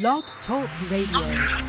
Blog 0.00 0.24
Talk 0.46 0.70
Radio. 0.90 1.62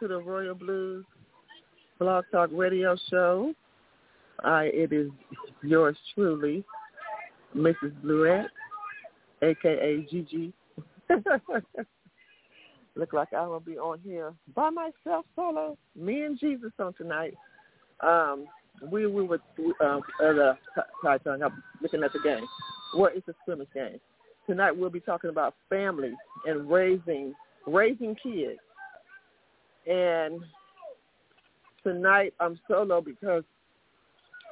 To 0.00 0.06
the 0.06 0.18
Royal 0.18 0.54
Blues 0.54 1.04
Blog 1.98 2.24
Talk 2.30 2.50
Radio 2.52 2.96
Show. 3.10 3.52
I, 4.44 4.64
it 4.72 4.92
is 4.92 5.10
yours 5.62 5.96
truly, 6.14 6.64
Mrs. 7.56 7.92
Blueett, 8.02 8.46
a.k.a. 9.42 10.06
Gigi. 10.08 10.52
Look 12.94 13.12
like 13.12 13.32
I 13.32 13.44
will 13.46 13.58
be 13.58 13.76
on 13.76 13.98
here 14.04 14.32
by 14.54 14.70
myself 14.70 15.26
solo, 15.34 15.76
me 15.96 16.22
and 16.22 16.38
Jesus 16.38 16.70
on 16.78 16.94
tonight. 16.94 17.34
Um, 18.00 18.46
we 18.92 19.06
we 19.06 19.24
were 19.24 19.40
um, 19.80 20.02
uh, 20.22 20.32
the 20.32 20.56
title. 21.02 21.42
I'm 21.42 21.62
looking 21.82 22.04
at 22.04 22.12
the 22.12 22.20
game. 22.20 22.46
What 22.94 23.16
is 23.16 23.24
the 23.26 23.34
scrimmage 23.42 23.68
game? 23.74 23.98
Tonight 24.46 24.76
we'll 24.76 24.90
be 24.90 25.00
talking 25.00 25.30
about 25.30 25.54
family 25.68 26.12
and 26.46 26.70
raising 26.70 27.34
raising 27.66 28.14
kids. 28.22 28.60
And 29.88 30.40
tonight 31.82 32.34
I'm 32.40 32.60
solo 32.68 33.00
because 33.00 33.42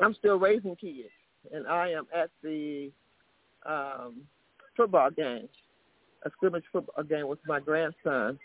I'm 0.01 0.15
still 0.15 0.39
raising 0.39 0.77
kids, 0.77 1.11
and 1.53 1.67
I 1.67 1.91
am 1.91 2.07
at 2.15 2.31
the 2.43 2.91
um, 3.67 4.23
football 4.77 5.11
game, 5.11 5.49
a 6.25 6.31
scrimmage 6.31 6.65
football 6.73 7.05
game 7.05 7.29
with 7.29 7.39
my 7.47 7.61
grandson, 7.61 8.39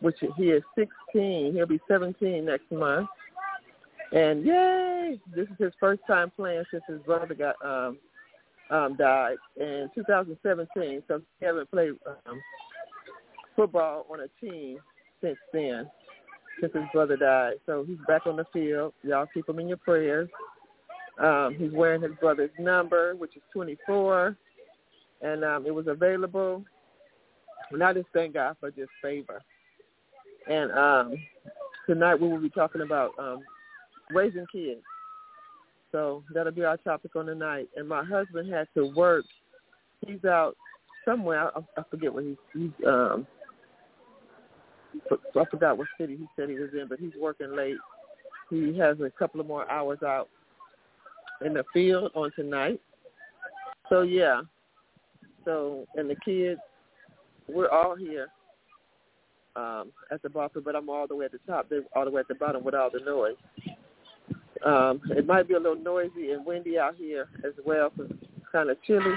which 0.00 0.16
he 0.36 0.44
is 0.44 0.62
16. 0.78 1.52
He'll 1.54 1.66
be 1.66 1.80
17 1.88 2.44
next 2.44 2.70
month. 2.72 3.08
And 4.12 4.44
yay! 4.44 5.20
This 5.34 5.46
is 5.48 5.56
his 5.58 5.72
first 5.78 6.00
time 6.06 6.32
playing 6.34 6.64
since 6.70 6.82
his 6.88 7.00
brother 7.02 7.34
got 7.34 7.54
um, 7.64 7.98
um, 8.70 8.96
died 8.96 9.36
in 9.56 9.90
2017. 9.94 11.02
So 11.06 11.20
he 11.38 11.46
hasn't 11.46 11.70
played 11.70 11.92
um, 12.06 12.40
football 13.54 14.06
on 14.10 14.20
a 14.20 14.28
team 14.44 14.78
since 15.20 15.38
then, 15.52 15.88
since 16.60 16.72
his 16.72 16.84
brother 16.92 17.16
died. 17.16 17.54
So 17.66 17.84
he's 17.86 17.98
back 18.06 18.26
on 18.26 18.36
the 18.36 18.46
field. 18.52 18.92
Y'all 19.02 19.26
keep 19.32 19.48
him 19.48 19.58
in 19.58 19.68
your 19.68 19.76
prayers. 19.78 20.28
Um, 21.18 21.56
he's 21.58 21.72
wearing 21.72 22.02
his 22.02 22.12
brother's 22.20 22.50
number, 22.58 23.14
which 23.14 23.36
is 23.36 23.42
24, 23.52 24.36
and 25.20 25.44
um, 25.44 25.66
it 25.66 25.74
was 25.74 25.86
available. 25.86 26.64
And 27.70 27.82
I 27.82 27.92
just 27.92 28.06
thank 28.14 28.34
God 28.34 28.56
for 28.58 28.70
this 28.70 28.88
favor. 29.02 29.42
And 30.48 30.72
um, 30.72 31.14
tonight 31.86 32.14
we 32.14 32.28
will 32.28 32.40
be 32.40 32.50
talking 32.50 32.80
about 32.80 33.12
um, 33.18 33.40
raising 34.10 34.46
kids. 34.50 34.80
So 35.92 36.22
that'll 36.32 36.52
be 36.52 36.64
our 36.64 36.76
topic 36.78 37.16
on 37.16 37.26
the 37.26 37.34
night. 37.34 37.68
And 37.76 37.88
my 37.88 38.04
husband 38.04 38.52
had 38.52 38.68
to 38.74 38.92
work. 38.94 39.24
He's 40.06 40.24
out 40.24 40.56
somewhere. 41.04 41.50
I, 41.56 41.60
I 41.76 41.82
forget 41.90 42.12
where 42.12 42.24
he's. 42.24 42.36
He's 42.54 42.86
um. 42.86 43.26
I 45.36 45.44
forgot 45.50 45.78
what 45.78 45.88
city 45.98 46.16
he 46.16 46.26
said 46.36 46.48
he 46.48 46.56
was 46.56 46.70
in, 46.72 46.88
but 46.88 46.98
he's 46.98 47.12
working 47.20 47.54
late. 47.54 47.76
He 48.48 48.76
has 48.78 48.98
a 49.00 49.10
couple 49.10 49.40
of 49.40 49.46
more 49.46 49.70
hours 49.70 50.02
out 50.02 50.28
in 51.44 51.54
the 51.54 51.64
field 51.72 52.10
on 52.14 52.30
tonight. 52.36 52.80
So 53.88 54.02
yeah. 54.02 54.42
So 55.44 55.86
and 55.94 56.10
the 56.10 56.16
kids, 56.24 56.60
we're 57.48 57.68
all 57.68 57.96
here 57.96 58.28
um, 59.56 59.92
at 60.10 60.22
the 60.22 60.28
bottom, 60.28 60.62
but 60.64 60.76
I'm 60.76 60.88
all 60.88 61.06
the 61.06 61.16
way 61.16 61.26
at 61.26 61.32
the 61.32 61.40
top. 61.46 61.68
They're 61.68 61.82
all 61.94 62.04
the 62.04 62.10
way 62.10 62.20
at 62.20 62.28
the 62.28 62.34
bottom 62.34 62.64
with 62.64 62.74
all 62.74 62.90
the 62.92 63.00
noise. 63.00 63.36
Um, 64.64 65.00
it 65.16 65.26
might 65.26 65.48
be 65.48 65.54
a 65.54 65.58
little 65.58 65.82
noisy 65.82 66.32
and 66.32 66.44
windy 66.44 66.78
out 66.78 66.96
here 66.96 67.28
as 67.46 67.54
well 67.64 67.90
because 67.90 68.10
it's 68.10 68.44
kind 68.52 68.68
of 68.68 68.76
chilly. 68.86 69.14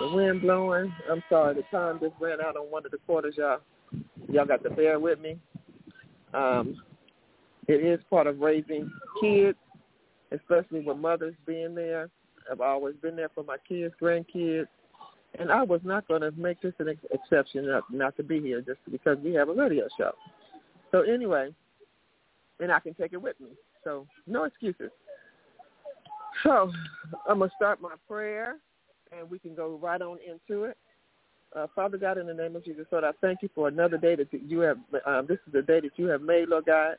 The 0.00 0.08
wind 0.14 0.42
blowing. 0.42 0.92
I'm 1.10 1.22
sorry, 1.28 1.54
the 1.54 1.62
time 1.70 1.98
just 2.00 2.14
ran 2.20 2.40
out 2.40 2.56
on 2.56 2.70
one 2.70 2.84
of 2.84 2.90
the 2.90 2.98
quarters, 2.98 3.34
y'all. 3.38 3.60
Y'all 4.30 4.46
got 4.46 4.62
to 4.62 4.70
bear 4.70 4.98
with 5.00 5.20
me. 5.20 5.36
Um, 6.34 6.82
it 7.66 7.84
is 7.84 8.00
part 8.08 8.26
of 8.26 8.40
raising 8.40 8.90
kids, 9.20 9.58
especially 10.32 10.80
with 10.80 10.96
mothers 10.96 11.34
being 11.46 11.74
there. 11.74 12.08
I've 12.50 12.60
always 12.60 12.94
been 12.96 13.16
there 13.16 13.30
for 13.34 13.44
my 13.44 13.56
kids, 13.68 13.94
grandkids, 14.00 14.66
and 15.38 15.50
I 15.50 15.62
was 15.62 15.80
not 15.84 16.06
going 16.08 16.22
to 16.22 16.30
make 16.32 16.60
this 16.60 16.74
an 16.78 16.88
ex- 16.88 17.00
exception 17.12 17.66
not, 17.66 17.84
not 17.92 18.16
to 18.16 18.22
be 18.22 18.40
here 18.40 18.60
just 18.60 18.80
because 18.90 19.18
we 19.22 19.34
have 19.34 19.48
a 19.48 19.52
radio 19.52 19.86
show. 19.96 20.12
So 20.90 21.02
anyway, 21.02 21.54
and 22.58 22.72
I 22.72 22.80
can 22.80 22.94
take 22.94 23.12
it 23.12 23.22
with 23.22 23.38
me. 23.40 23.50
So 23.84 24.06
no 24.26 24.44
excuses. 24.44 24.90
So 26.42 26.70
I'm 27.28 27.38
going 27.38 27.50
to 27.50 27.56
start 27.56 27.80
my 27.80 27.94
prayer, 28.08 28.56
and 29.16 29.28
we 29.30 29.38
can 29.38 29.54
go 29.54 29.78
right 29.82 30.00
on 30.00 30.18
into 30.26 30.64
it. 30.64 30.76
Uh, 31.54 31.66
Father 31.74 31.98
God, 31.98 32.18
in 32.18 32.26
the 32.26 32.34
name 32.34 32.54
of 32.54 32.64
Jesus, 32.64 32.86
Lord, 32.92 33.04
I 33.04 33.10
thank 33.20 33.42
you 33.42 33.48
for 33.54 33.68
another 33.68 33.98
day 33.98 34.14
that 34.16 34.28
you 34.32 34.60
have. 34.60 34.78
Um, 35.04 35.26
this 35.28 35.38
is 35.46 35.52
the 35.52 35.62
day 35.62 35.80
that 35.80 35.92
you 35.96 36.06
have 36.06 36.22
made, 36.22 36.48
Lord 36.48 36.66
God. 36.66 36.96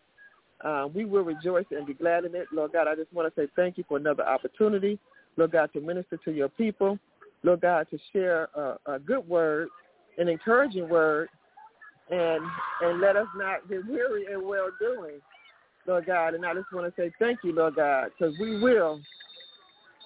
Uh, 0.64 0.88
we 0.94 1.06
will 1.06 1.24
rejoice 1.24 1.66
and 1.72 1.88
be 1.88 1.94
glad 1.94 2.26
in 2.26 2.36
it, 2.36 2.48
Lord 2.52 2.74
God. 2.74 2.88
I 2.88 2.96
just 2.96 3.12
want 3.14 3.34
to 3.34 3.42
say 3.42 3.48
thank 3.56 3.78
you 3.78 3.84
for 3.88 3.98
another 3.98 4.28
opportunity, 4.28 5.00
Lord 5.38 5.52
God, 5.52 5.72
to 5.74 5.82
minister 5.82 6.18
to 6.26 6.32
your 6.32 6.50
people, 6.50 7.00
Lord 7.44 7.62
God, 7.62 7.88
to 7.92 7.98
share 8.14 8.50
a, 8.56 8.78
a 8.86 9.00
good 9.00 9.28
word, 9.28 9.70
an 10.18 10.28
encouraging 10.28 10.88
word, 10.90 11.30
and 12.10 12.44
and 12.82 13.00
let 13.00 13.16
us 13.16 13.28
not 13.38 13.68
get 13.70 13.88
weary 13.88 14.26
in 14.32 14.46
well 14.46 14.70
doing. 14.80 15.22
Lord 15.88 16.06
God. 16.06 16.34
And 16.34 16.46
I 16.46 16.54
just 16.54 16.72
want 16.72 16.94
to 16.94 17.02
say 17.02 17.12
thank 17.20 17.40
you, 17.44 17.54
Lord 17.54 17.76
God, 17.76 18.10
because 18.18 18.38
we 18.40 18.60
will. 18.60 19.02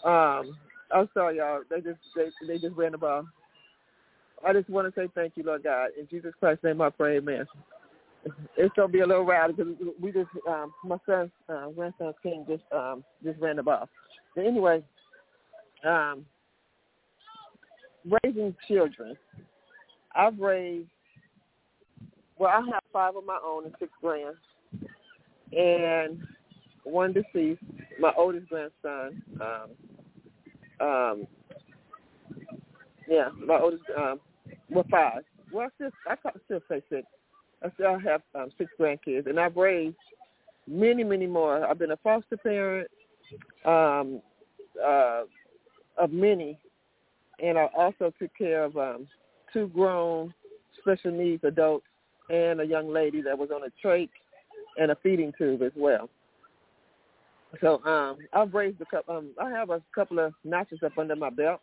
Um, 0.04 0.58
I'm 0.94 1.10
sorry, 1.14 1.38
y'all. 1.38 1.62
They 1.70 1.82
just 1.82 2.00
they, 2.16 2.30
they 2.48 2.58
just 2.58 2.76
ran 2.76 2.92
the 2.92 2.98
ball. 2.98 3.26
I 4.46 4.54
just 4.54 4.70
want 4.70 4.94
to 4.94 5.00
say 5.00 5.10
thank 5.14 5.34
you, 5.36 5.44
Lord 5.44 5.64
God. 5.64 5.90
In 6.00 6.08
Jesus 6.08 6.34
Christ's 6.40 6.64
name, 6.64 6.82
I 6.82 6.90
pray, 6.90 7.18
Amen. 7.18 7.46
It's 8.58 8.74
gonna 8.76 8.88
be 8.88 9.02
a 9.02 9.06
little 9.06 9.24
rowdy 9.24 9.54
because 9.54 9.74
we 10.02 10.12
just 10.12 10.30
um, 10.48 10.74
my 10.84 10.98
son's 11.06 11.30
uh, 11.48 11.70
grandson's 11.70 12.16
king 12.24 12.44
just 12.50 12.64
um, 12.72 13.04
just 13.24 13.40
ran 13.40 13.58
the 13.58 13.64
ball. 13.64 13.88
But 14.36 14.46
anyway, 14.46 14.84
um, 15.88 16.26
raising 18.24 18.56
children. 18.68 19.16
I've 20.16 20.40
raised. 20.40 20.90
Well, 22.40 22.50
I 22.50 22.66
have 22.74 22.82
five 22.92 23.16
of 23.16 23.26
my 23.26 23.38
own 23.46 23.66
and 23.66 23.76
six 23.80 23.92
grands 24.02 24.40
and 25.56 26.20
one 26.84 27.14
deceased, 27.14 27.62
my 28.00 28.12
oldest 28.18 28.48
grandson. 28.50 29.22
Um, 29.42 30.86
um, 30.86 31.28
yeah, 33.08 33.30
my 33.46 33.60
oldest, 33.60 33.84
um, 33.98 34.20
well, 34.70 34.86
five. 34.90 35.24
Well, 35.52 35.68
I 35.68 35.70
still, 35.76 35.90
I 36.08 36.16
still 36.46 36.60
say 36.70 36.82
six. 36.90 37.08
I 37.64 37.72
still 37.76 38.00
have 38.00 38.22
um, 38.34 38.50
six 38.58 38.72
grandkids, 38.80 39.28
and 39.28 39.40
I've 39.40 39.56
raised 39.56 39.96
many, 40.68 41.04
many 41.04 41.26
more. 41.26 41.66
I've 41.66 41.80
been 41.80 41.92
a 41.92 41.98
foster 41.98 42.38
parent 42.38 42.90
um, 43.66 44.22
uh, 44.84 45.24
of 45.98 46.12
many, 46.12 46.60
and 47.42 47.58
I 47.58 47.68
also 47.78 48.14
took 48.20 48.36
care 48.38 48.66
of 48.66 48.78
um, 48.78 49.08
two 49.54 49.68
grown 49.68 50.34
special 50.82 51.12
needs 51.12 51.44
adults 51.44 51.86
and 52.30 52.60
a 52.62 52.66
young 52.66 52.92
lady 52.92 53.22
that 53.22 53.38
was 53.38 53.50
on 53.52 53.62
a 53.64 53.88
trach 53.88 54.10
and 54.78 54.92
a 54.92 54.98
feeding 55.02 55.32
tube 55.38 55.62
as 55.62 55.72
well. 55.76 56.10
So 57.62 57.82
um, 57.86 58.18
I've 58.34 58.54
raised 58.54 58.82
a 58.82 58.86
couple. 58.86 59.16
Um, 59.16 59.30
I 59.42 59.50
have 59.50 59.70
a 59.70 59.82
couple 59.94 60.20
of 60.20 60.34
notches 60.44 60.80
up 60.84 60.98
under 60.98 61.16
my 61.16 61.30
belt, 61.30 61.62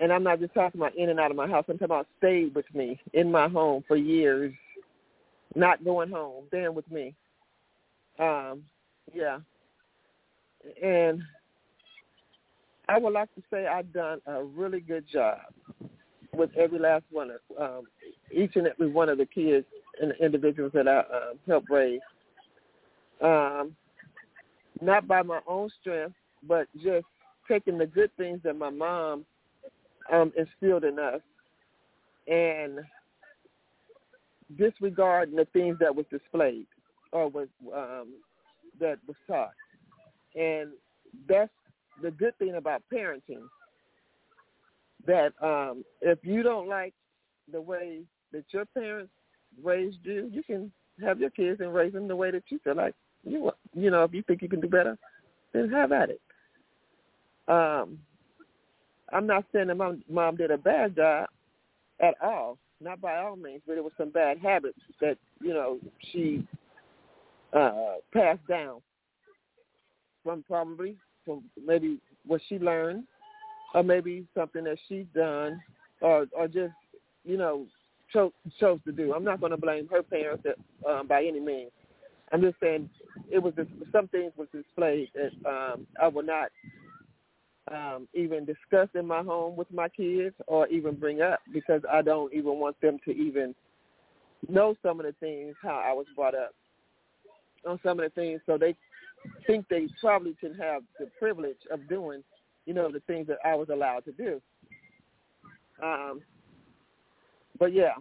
and 0.00 0.12
I'm 0.12 0.22
not 0.24 0.40
just 0.40 0.54
talking 0.54 0.80
about 0.80 0.96
in 0.96 1.10
and 1.10 1.20
out 1.20 1.30
of 1.30 1.36
my 1.36 1.46
house. 1.46 1.64
I'm 1.68 1.74
talking 1.74 1.84
about 1.84 2.06
stayed 2.18 2.54
with 2.54 2.64
me 2.74 2.98
in 3.12 3.30
my 3.30 3.48
home 3.48 3.84
for 3.86 3.96
years, 3.96 4.52
not 5.54 5.84
going 5.84 6.10
home, 6.10 6.44
staying 6.48 6.74
with 6.74 6.90
me. 6.90 7.14
Um, 8.18 8.64
yeah, 9.14 9.38
and 10.82 11.22
I 12.88 12.98
would 12.98 13.12
like 13.12 13.32
to 13.34 13.42
say 13.50 13.66
I've 13.66 13.92
done 13.92 14.20
a 14.26 14.42
really 14.42 14.80
good 14.80 15.04
job 15.10 15.38
with 16.32 16.50
every 16.56 16.78
last 16.78 17.04
one 17.10 17.30
of 17.30 17.40
um, 17.60 17.84
each 18.32 18.56
and 18.56 18.66
every 18.66 18.88
one 18.88 19.08
of 19.08 19.18
the 19.18 19.26
kids 19.26 19.66
and 20.00 20.12
individuals 20.20 20.72
that 20.74 20.88
I 20.88 20.98
um, 20.98 21.38
help 21.46 21.64
raise. 21.68 22.00
Um, 23.20 23.76
not 24.80 25.06
by 25.06 25.22
my 25.22 25.40
own 25.46 25.68
strength, 25.80 26.14
but 26.48 26.66
just 26.82 27.04
taking 27.46 27.76
the 27.76 27.86
good 27.86 28.10
things 28.16 28.40
that 28.44 28.56
my 28.56 28.70
mom 28.70 29.26
um, 30.12 30.32
instilled 30.36 30.84
in 30.84 30.98
us 30.98 31.20
and 32.26 32.80
disregarding 34.56 35.36
the 35.36 35.46
things 35.52 35.76
that 35.80 35.94
was 35.94 36.06
displayed 36.10 36.66
or 37.12 37.28
was 37.28 37.48
um, 37.74 38.14
that 38.78 38.98
was 39.06 39.16
taught. 39.26 39.52
And 40.34 40.70
that's 41.28 41.50
the 42.02 42.10
good 42.10 42.36
thing 42.38 42.54
about 42.56 42.82
parenting. 42.92 43.42
That 45.06 45.32
um, 45.42 45.84
if 46.00 46.18
you 46.22 46.42
don't 46.42 46.68
like 46.68 46.94
the 47.50 47.60
way 47.60 48.00
that 48.32 48.44
your 48.50 48.64
parents 48.66 49.10
raised 49.62 49.98
you, 50.02 50.28
you 50.32 50.42
can 50.42 50.70
have 51.02 51.20
your 51.20 51.30
kids 51.30 51.60
and 51.60 51.74
raise 51.74 51.92
them 51.92 52.06
the 52.06 52.16
way 52.16 52.30
that 52.30 52.44
you 52.48 52.58
feel 52.62 52.76
like 52.76 52.94
you 53.24 53.50
you 53.74 53.90
know 53.90 54.04
if 54.04 54.12
you 54.12 54.22
think 54.22 54.42
you 54.42 54.48
can 54.48 54.60
do 54.60 54.68
better, 54.68 54.96
then 55.52 55.70
have 55.70 55.92
at 55.92 56.10
it. 56.10 56.20
Um, 57.48 57.98
I'm 59.12 59.26
not 59.26 59.44
saying 59.52 59.68
that 59.68 59.76
my 59.76 59.96
mom 60.08 60.36
did 60.36 60.50
a 60.50 60.58
bad 60.58 60.96
job 60.96 61.28
at 62.00 62.14
all, 62.22 62.58
not 62.80 63.00
by 63.00 63.18
all 63.18 63.36
means, 63.36 63.62
but 63.66 63.76
it 63.76 63.84
was 63.84 63.92
some 63.98 64.10
bad 64.10 64.38
habits 64.38 64.78
that 65.00 65.18
you 65.40 65.52
know 65.52 65.78
she 66.12 66.46
uh, 67.52 67.94
passed 68.12 68.46
down 68.48 68.80
from 70.24 70.44
probably 70.46 70.96
from 71.24 71.42
maybe 71.64 71.98
what 72.26 72.40
she 72.48 72.58
learned, 72.58 73.04
or 73.74 73.82
maybe 73.82 74.26
something 74.34 74.64
that 74.64 74.78
she's 74.88 75.06
done, 75.14 75.60
or 76.00 76.26
or 76.32 76.46
just 76.46 76.74
you 77.24 77.36
know 77.36 77.66
chose 78.12 78.32
chose 78.58 78.80
to 78.84 78.92
do. 78.92 79.14
I'm 79.14 79.24
not 79.24 79.40
going 79.40 79.52
to 79.52 79.58
blame 79.58 79.88
her 79.90 80.02
parents 80.02 80.44
um, 80.88 81.06
by 81.06 81.24
any 81.24 81.40
means. 81.40 81.70
I'm 82.32 82.40
just 82.40 82.60
saying 82.60 82.88
it 83.30 83.42
was 83.42 83.54
just, 83.56 83.70
some 83.90 84.06
things 84.08 84.32
was 84.36 84.46
displayed 84.52 85.10
that 85.14 85.32
um, 85.48 85.86
I 86.00 86.06
will 86.06 86.22
not 86.22 86.50
um, 87.70 88.08
even 88.14 88.44
discuss 88.44 88.88
in 88.94 89.06
my 89.06 89.22
home 89.22 89.56
with 89.56 89.72
my 89.72 89.88
kids 89.88 90.34
or 90.46 90.66
even 90.68 90.96
bring 90.96 91.22
up 91.22 91.40
because 91.52 91.82
I 91.90 92.02
don't 92.02 92.32
even 92.32 92.58
want 92.58 92.80
them 92.80 92.98
to 93.04 93.12
even 93.12 93.54
know 94.48 94.74
some 94.82 94.98
of 95.00 95.06
the 95.06 95.14
things 95.20 95.54
how 95.62 95.82
I 95.86 95.92
was 95.92 96.06
brought 96.16 96.34
up 96.34 96.54
on 97.66 97.78
some 97.82 98.00
of 98.00 98.04
the 98.04 98.10
things 98.10 98.40
so 98.46 98.56
they 98.56 98.74
think 99.46 99.66
they 99.68 99.86
probably 100.00 100.34
can 100.40 100.54
have 100.54 100.82
the 100.98 101.06
privilege 101.18 101.58
of 101.70 101.86
doing, 101.88 102.24
you 102.66 102.74
know, 102.74 102.90
the 102.90 103.00
things 103.00 103.26
that 103.26 103.38
I 103.44 103.54
was 103.54 103.68
allowed 103.68 104.04
to 104.06 104.12
do. 104.12 104.40
Um, 105.82 106.22
but 107.58 107.74
yeah, 107.74 107.94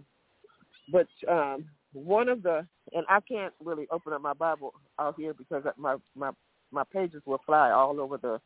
but 0.92 1.08
um, 1.30 1.66
one 1.94 2.30
of 2.30 2.44
the 2.44 2.66
and 2.94 3.06
I 3.08 3.20
can't 3.20 3.54
really 3.64 3.88
open 3.92 4.14
up 4.14 4.22
my 4.22 4.34
Bible 4.34 4.74
out 4.98 5.16
here 5.18 5.34
because 5.34 5.64
my 5.78 5.96
my 6.16 6.32
my 6.72 6.84
pages 6.92 7.22
will 7.26 7.42
fly 7.46 7.72
all 7.72 8.00
over 8.00 8.18
the 8.18 8.40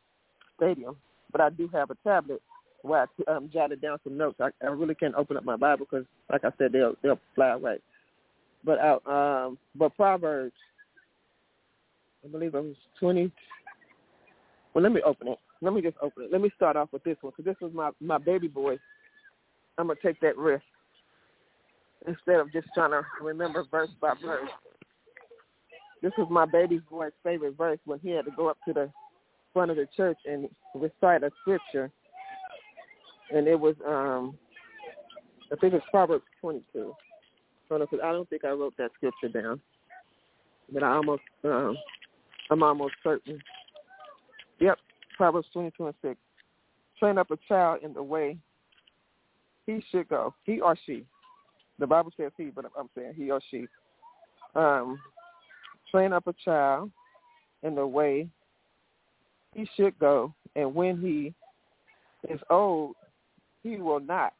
stadium. 0.56 0.96
But 1.34 1.40
I 1.40 1.50
do 1.50 1.68
have 1.72 1.90
a 1.90 1.96
tablet 2.04 2.40
where 2.82 3.08
I 3.26 3.32
um, 3.32 3.50
jotted 3.52 3.82
down 3.82 3.98
some 4.04 4.16
notes. 4.16 4.38
I, 4.40 4.50
I 4.62 4.68
really 4.68 4.94
can't 4.94 5.16
open 5.16 5.36
up 5.36 5.44
my 5.44 5.56
Bible 5.56 5.84
because, 5.90 6.06
like 6.30 6.44
I 6.44 6.50
said, 6.56 6.70
they'll 6.70 6.94
they'll 7.02 7.18
fly 7.34 7.50
away. 7.50 7.78
But 8.64 8.78
I, 8.78 9.46
um, 9.46 9.58
but 9.74 9.96
Proverbs, 9.96 10.54
I 12.24 12.28
believe 12.28 12.54
it 12.54 12.62
was 12.62 12.76
twenty. 13.00 13.32
Well, 14.72 14.84
let 14.84 14.92
me 14.92 15.02
open 15.04 15.26
it. 15.26 15.38
Let 15.60 15.74
me 15.74 15.82
just 15.82 15.96
open 16.00 16.24
it. 16.24 16.32
Let 16.32 16.40
me 16.40 16.52
start 16.54 16.76
off 16.76 16.90
with 16.92 17.02
this 17.02 17.16
one 17.20 17.32
because 17.36 17.52
this 17.52 17.60
was 17.60 17.72
my 17.74 17.90
my 18.00 18.18
baby 18.18 18.46
boy. 18.46 18.78
I'm 19.76 19.88
gonna 19.88 19.98
take 20.00 20.20
that 20.20 20.38
risk 20.38 20.62
instead 22.06 22.38
of 22.38 22.52
just 22.52 22.68
trying 22.74 22.92
to 22.92 23.02
remember 23.20 23.64
verse 23.72 23.90
by 24.00 24.14
verse. 24.24 24.48
This 26.00 26.12
was 26.16 26.28
my 26.30 26.46
baby 26.46 26.80
boy's 26.88 27.10
favorite 27.24 27.56
verse 27.56 27.80
when 27.86 27.98
he 27.98 28.10
had 28.10 28.24
to 28.26 28.30
go 28.30 28.48
up 28.48 28.58
to 28.68 28.72
the 28.72 28.90
front 29.54 29.70
of 29.70 29.78
the 29.78 29.88
church 29.96 30.18
and 30.26 30.48
recite 30.74 31.22
a 31.22 31.30
scripture. 31.40 31.90
And 33.30 33.48
it 33.48 33.58
was, 33.58 33.76
um, 33.86 34.36
I 35.50 35.56
think 35.56 35.72
it's 35.72 35.84
Proverbs 35.90 36.24
22. 36.42 36.92
I 37.70 37.78
don't 37.78 38.28
think 38.28 38.44
I 38.44 38.50
wrote 38.50 38.74
that 38.76 38.90
scripture 38.96 39.28
down, 39.28 39.60
but 40.70 40.82
I 40.82 40.94
almost, 40.94 41.22
um, 41.44 41.76
I'm 42.50 42.62
almost 42.62 42.94
certain. 43.02 43.38
Yep, 44.60 44.78
Proverbs 45.16 45.48
22 45.52 45.86
and 45.86 45.94
6. 46.02 46.16
Train 46.98 47.18
up 47.18 47.30
a 47.30 47.38
child 47.48 47.80
in 47.82 47.94
the 47.94 48.02
way 48.02 48.36
he 49.66 49.82
should 49.90 50.08
go, 50.08 50.34
he 50.44 50.60
or 50.60 50.76
she. 50.84 51.04
The 51.78 51.86
Bible 51.86 52.12
says 52.16 52.32
he, 52.36 52.44
but 52.44 52.66
I'm 52.78 52.88
saying 52.96 53.14
he 53.16 53.30
or 53.30 53.40
she. 53.50 53.66
Um, 54.54 55.00
train 55.90 56.12
up 56.12 56.26
a 56.26 56.34
child 56.44 56.90
in 57.62 57.74
the 57.74 57.86
way 57.86 58.28
he 59.54 59.68
should 59.76 59.98
go, 59.98 60.34
and 60.56 60.74
when 60.74 61.00
he 61.00 61.32
is 62.32 62.40
old, 62.50 62.94
he 63.62 63.76
will 63.76 64.00
not 64.00 64.32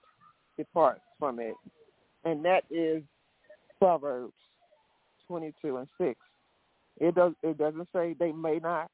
depart 0.56 1.00
from 1.18 1.40
it. 1.40 1.54
And 2.24 2.44
that 2.44 2.64
is 2.70 3.02
Proverbs 3.78 4.32
22 5.28 5.76
and 5.78 5.88
6. 5.98 6.18
It 6.98 7.14
does. 7.14 7.32
It 7.42 7.58
doesn't 7.58 7.88
say 7.94 8.14
they 8.18 8.32
may 8.32 8.58
not. 8.58 8.90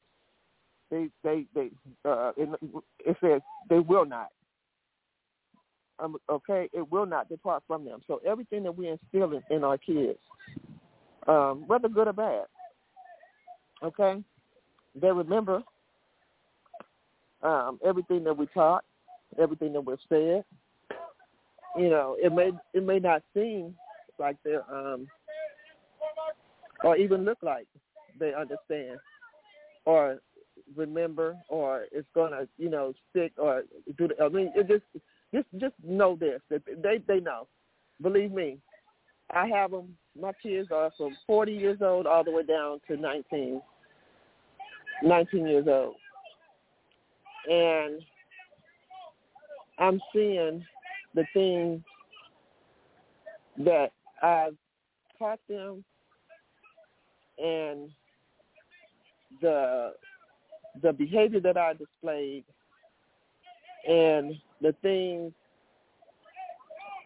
They 0.91 1.09
they 1.23 1.45
they. 1.55 1.71
Uh, 2.05 2.33
it, 2.37 2.49
it 3.05 3.17
says 3.21 3.43
they 3.69 3.79
will 3.79 4.07
not 4.07 4.29
um, 6.01 6.17
okay, 6.31 6.69
it 6.73 6.91
will 6.91 7.07
not 7.07 7.29
depart 7.29 7.63
from 7.67 7.85
them. 7.85 8.01
So 8.07 8.21
everything 8.27 8.63
that 8.65 8.77
we 8.77 8.89
instill 8.89 9.33
in, 9.33 9.43
in 9.55 9.65
our 9.65 9.79
kids, 9.79 10.19
um, 11.29 11.65
whether 11.67 11.89
good 11.89 12.09
or 12.09 12.13
bad, 12.13 12.45
okay, 13.83 14.23
they 15.01 15.11
remember 15.11 15.63
um, 17.43 17.79
everything 17.85 18.25
that 18.25 18.37
we 18.37 18.47
taught, 18.47 18.85
everything 19.41 19.73
that 19.73 19.85
was 19.85 19.99
said. 20.09 20.45
You 21.77 21.89
know, 21.89 22.17
it 22.19 22.33
may 22.33 22.51
it 22.75 22.85
may 22.85 22.99
not 22.99 23.23
seem 23.33 23.75
like 24.19 24.37
they're 24.45 24.65
um, 24.73 25.07
or 26.83 26.97
even 26.97 27.25
look 27.25 27.39
like 27.43 27.67
they 28.19 28.35
understand 28.35 28.99
or 29.85 30.19
remember 30.77 31.37
or 31.49 31.87
it's 31.93 32.09
gonna 32.15 32.47
you 32.59 32.71
know 32.71 32.93
stick 33.11 33.33
or 33.39 33.63
do 33.99 34.09
the, 34.09 34.23
I 34.23 34.29
mean 34.29 34.53
it 34.55 34.69
just 34.69 34.85
just 35.35 35.47
just 35.59 35.75
know 35.85 36.17
this 36.17 36.41
that 36.51 36.63
they 36.83 36.99
they 37.07 37.21
know. 37.21 37.47
Believe 38.03 38.33
me, 38.33 38.59
I 39.35 39.47
have 39.49 39.71
them. 39.71 39.97
My 40.19 40.33
kids 40.43 40.69
are 40.73 40.91
from 40.97 41.17
40 41.27 41.53
years 41.53 41.79
old 41.83 42.07
all 42.07 42.25
the 42.25 42.31
way 42.31 42.43
down 42.43 42.81
to 42.89 42.97
19, 42.97 43.61
19 45.03 45.47
years 45.47 45.67
old, 45.69 45.95
and 47.49 48.03
I'm 49.79 50.01
seeing 50.13 50.65
the 51.15 51.25
things 51.33 51.81
that 53.59 53.93
I've 54.23 54.57
taught 55.19 55.41
them 55.49 55.85
and 57.39 57.91
the 59.41 59.93
the 60.83 60.93
behavior 60.93 61.41
that 61.41 61.57
I 61.57 61.73
displayed 61.75 62.45
and 63.89 64.35
the 64.61 64.73
things 64.83 65.33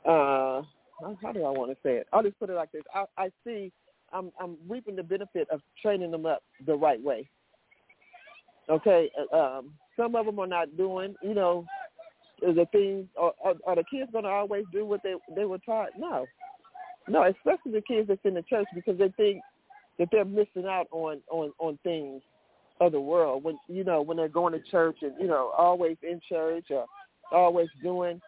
uh 0.06 0.62
how 1.22 1.32
do 1.32 1.44
I 1.44 1.50
want 1.50 1.70
to 1.70 1.76
say 1.82 1.96
it? 1.96 2.06
I'll 2.12 2.22
just 2.22 2.38
put 2.38 2.50
it 2.50 2.54
like 2.54 2.70
this. 2.72 2.82
I, 2.94 3.04
I 3.16 3.30
see 3.44 3.72
I'm 4.12 4.30
I'm 4.40 4.56
reaping 4.68 4.96
the 4.96 5.02
benefit 5.02 5.48
of 5.50 5.60
training 5.80 6.10
them 6.10 6.26
up 6.26 6.42
the 6.66 6.74
right 6.74 7.02
way. 7.02 7.28
Okay, 8.68 9.10
uh, 9.32 9.36
um, 9.36 9.70
some 9.96 10.14
of 10.14 10.26
them 10.26 10.38
are 10.38 10.46
not 10.46 10.76
doing, 10.76 11.14
you 11.22 11.34
know, 11.34 11.66
the 12.40 12.66
things. 12.72 13.06
Are, 13.18 13.32
are, 13.44 13.54
are 13.66 13.76
the 13.76 13.84
kids 13.90 14.10
going 14.12 14.24
to 14.24 14.30
always 14.30 14.64
do 14.72 14.84
what 14.84 15.02
they 15.02 15.14
they 15.34 15.44
were 15.44 15.58
taught? 15.58 15.90
No, 15.98 16.26
no, 17.08 17.24
especially 17.24 17.72
the 17.72 17.82
kids 17.82 18.08
that's 18.08 18.24
in 18.24 18.34
the 18.34 18.42
church 18.42 18.66
because 18.74 18.98
they 18.98 19.10
think 19.16 19.42
that 19.98 20.08
they're 20.10 20.24
missing 20.24 20.66
out 20.66 20.86
on 20.90 21.20
on 21.30 21.52
on 21.58 21.78
things 21.82 22.22
of 22.80 22.92
the 22.92 23.00
world 23.00 23.44
when 23.44 23.58
you 23.68 23.84
know 23.84 24.02
when 24.02 24.16
they're 24.16 24.28
going 24.28 24.52
to 24.52 24.70
church 24.70 24.96
and 25.02 25.12
you 25.20 25.26
know 25.26 25.52
always 25.56 25.96
in 26.02 26.20
church 26.28 26.66
or 26.70 26.86
always 27.30 27.68
doing. 27.82 28.20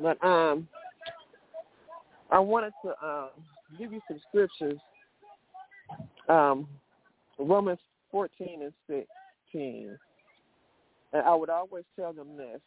But 0.00 0.22
um, 0.24 0.68
I 2.30 2.38
wanted 2.38 2.72
to 2.84 3.06
um, 3.06 3.28
give 3.78 3.92
you 3.92 4.00
some 4.08 4.20
scriptures. 4.28 4.78
Um, 6.28 6.66
Romans 7.38 7.78
14 8.10 8.62
and 8.62 8.72
16. 9.52 9.98
And 11.12 11.22
I 11.22 11.34
would 11.34 11.50
always 11.50 11.84
tell 11.98 12.12
them 12.12 12.36
this, 12.36 12.60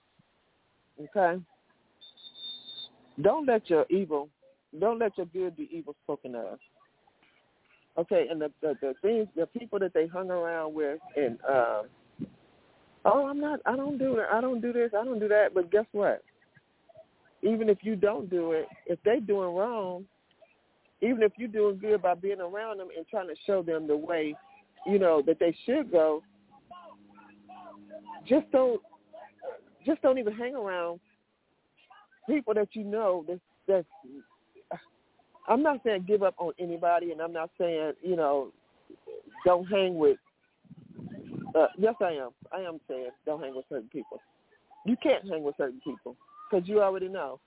okay? 1.00 1.42
Don't 3.22 3.46
let 3.46 3.70
your 3.70 3.86
evil, 3.90 4.30
don't 4.80 5.00
let 5.00 5.18
your 5.18 5.28
good 5.28 5.56
be 5.56 5.70
evil 5.72 5.96
spoken 6.04 6.36
of. 6.36 6.58
Okay, 7.98 8.28
and 8.32 8.42
the 8.42 8.50
the, 8.62 8.74
the 8.82 8.94
things, 9.02 9.28
the 9.36 9.46
people 9.46 9.78
that 9.80 9.94
they 9.94 10.08
hung 10.08 10.32
around 10.32 10.74
with, 10.74 11.00
and 11.18 11.38
um, 11.48 11.82
oh, 13.04 13.28
I'm 13.28 13.40
not, 13.40 13.60
I 13.66 13.76
don't 13.76 13.98
do 13.98 14.16
it, 14.16 14.28
I 14.32 14.40
don't 14.40 14.62
do 14.62 14.72
this, 14.72 14.92
I 14.98 15.04
don't 15.04 15.20
do 15.20 15.28
that. 15.28 15.54
But 15.54 15.72
guess 15.72 15.86
what? 15.92 16.24
Even 17.44 17.68
if 17.68 17.80
you 17.82 17.96
don't 17.98 18.30
do 18.30 18.54
it, 18.54 18.68
if 18.86 18.98
they 19.04 19.20
doing 19.20 19.54
wrong, 19.54 20.06
even 21.02 21.22
if 21.22 21.34
you're 21.38 21.50
doing 21.50 21.80
good 21.80 22.02
by 22.02 22.14
being 22.14 22.40
around 22.40 22.80
them 22.80 22.88
and 22.96 23.06
trying 23.08 23.28
to 23.28 23.36
show 23.46 23.62
them 23.62 23.88
the 23.88 23.98
way, 23.98 24.36
you 24.86 24.98
know, 24.98 25.22
that 25.28 25.40
they 25.40 25.56
should 25.66 25.92
go, 25.92 26.24
just 28.28 28.50
don't, 28.52 28.82
just 29.86 30.02
don't 30.02 30.18
even 30.18 30.34
hang 30.34 30.56
around 30.56 31.00
people 32.28 32.54
that 32.54 32.70
you 32.74 32.84
know 32.84 33.26
that 33.28 33.40
that's 33.68 33.86
I'm 35.48 35.64
not 35.64 35.82
saying 35.84 36.06
give 36.08 36.24
up 36.24 36.36
on 36.38 36.54
anybody, 36.60 37.12
and 37.12 37.22
I'm 37.22 37.34
not 37.34 37.50
saying 37.58 37.94
you 38.02 38.16
know 38.16 38.52
don't 39.46 39.66
hang 39.66 39.98
with. 39.98 40.18
Uh, 41.56 41.68
yes, 41.78 41.96
I 42.02 42.12
am. 42.12 42.30
I 42.52 42.62
am 42.62 42.80
saying 42.88 43.10
don't 43.26 43.42
hang 43.42 43.56
with 43.56 43.66
certain 43.70 43.90
people. 43.90 44.22
You 44.86 44.96
can't 45.02 45.28
hang 45.30 45.44
with 45.44 45.56
certain 45.58 45.82
people 45.84 46.16
because 46.50 46.68
you 46.68 46.82
already 46.82 47.08
know 47.08 47.40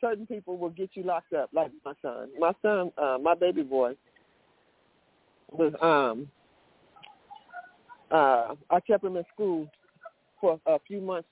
certain 0.00 0.26
people 0.26 0.56
will 0.56 0.70
get 0.70 0.90
you 0.94 1.02
locked 1.02 1.32
up. 1.32 1.50
Like 1.52 1.72
my 1.84 1.94
son, 2.02 2.28
my 2.38 2.52
son, 2.62 2.92
uh, 2.98 3.18
my 3.20 3.34
baby 3.34 3.62
boy 3.62 3.94
was 5.50 5.72
um 5.80 6.28
uh 8.10 8.54
I 8.70 8.80
kept 8.80 9.04
him 9.04 9.16
in 9.16 9.24
school 9.32 9.66
for 10.40 10.60
a 10.66 10.78
few 10.86 11.00
months 11.00 11.28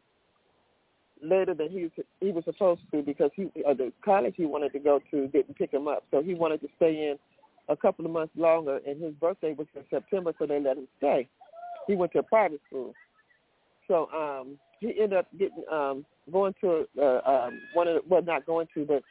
later 1.22 1.54
than 1.54 1.70
he 1.70 1.82
was, 1.82 1.90
he 2.20 2.30
was 2.30 2.44
supposed 2.44 2.80
to 2.92 3.02
because 3.02 3.30
he 3.34 3.44
uh, 3.66 3.74
the 3.74 3.92
college 4.04 4.34
he 4.36 4.46
wanted 4.46 4.72
to 4.72 4.78
go 4.78 5.00
to 5.10 5.28
didn't 5.28 5.56
pick 5.56 5.72
him 5.72 5.88
up, 5.88 6.04
so 6.10 6.22
he 6.22 6.34
wanted 6.34 6.60
to 6.60 6.68
stay 6.76 7.10
in 7.10 7.16
a 7.68 7.76
couple 7.76 8.04
of 8.04 8.12
months 8.12 8.32
longer. 8.36 8.80
And 8.86 9.02
his 9.02 9.14
birthday 9.14 9.54
was 9.54 9.66
in 9.74 9.82
September, 9.90 10.32
so 10.38 10.46
they 10.46 10.60
let 10.60 10.76
him 10.76 10.88
stay. 10.98 11.28
He 11.86 11.94
went 11.94 12.12
to 12.12 12.18
a 12.18 12.22
private 12.22 12.60
school, 12.68 12.92
so 13.88 14.08
um, 14.14 14.58
he 14.80 14.88
ended 15.00 15.14
up 15.14 15.26
getting 15.38 15.64
um, 15.70 16.04
going 16.30 16.54
to 16.60 16.86
uh, 17.00 17.20
um, 17.24 17.60
one 17.74 17.88
of 17.88 17.94
the, 17.94 18.00
well 18.08 18.22
not 18.22 18.46
going 18.46 18.68
to, 18.74 18.84
but 18.84 19.02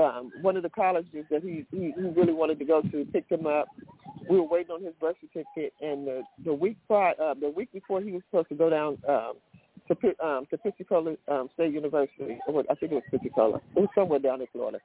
um, 0.00 0.30
one 0.42 0.56
of 0.56 0.62
the 0.62 0.70
colleges 0.70 1.24
that 1.30 1.42
he, 1.42 1.66
he 1.70 1.92
he 1.96 2.08
really 2.16 2.32
wanted 2.32 2.58
to 2.58 2.64
go 2.64 2.82
to 2.82 3.04
picked 3.12 3.30
him 3.30 3.46
up. 3.46 3.68
We 4.28 4.36
were 4.38 4.46
waiting 4.46 4.70
on 4.70 4.82
his 4.82 4.94
birth 5.00 5.16
certificate, 5.20 5.74
and 5.80 6.06
the 6.06 6.22
the 6.44 6.54
week 6.54 6.76
prior, 6.86 7.14
uh, 7.20 7.34
the 7.34 7.50
week 7.50 7.72
before 7.72 8.00
he 8.00 8.12
was 8.12 8.22
supposed 8.30 8.48
to 8.48 8.54
go 8.54 8.70
down 8.70 8.98
um, 9.08 9.34
to 9.88 10.26
um, 10.26 10.46
to 10.50 10.58
Pensacola 10.58 11.14
um, 11.28 11.48
State 11.54 11.72
University. 11.72 12.38
Or 12.46 12.64
I 12.70 12.74
think 12.74 12.92
it 12.92 12.94
was 12.94 13.04
Pensacola. 13.10 13.60
It 13.76 13.80
was 13.80 13.88
somewhere 13.94 14.18
down 14.18 14.40
in 14.40 14.46
Florida. 14.52 14.78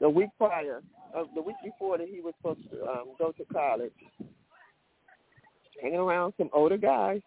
The 0.00 0.10
week 0.10 0.30
prior, 0.38 0.82
uh, 1.16 1.24
the 1.34 1.42
week 1.42 1.56
before 1.64 1.98
that 1.98 2.08
he 2.08 2.20
was 2.20 2.34
supposed 2.38 2.68
to 2.70 2.82
um, 2.84 3.04
go 3.18 3.32
to 3.32 3.44
college, 3.52 3.92
hanging 5.80 5.98
around 5.98 6.34
some 6.36 6.50
older 6.52 6.76
guys, 6.76 7.20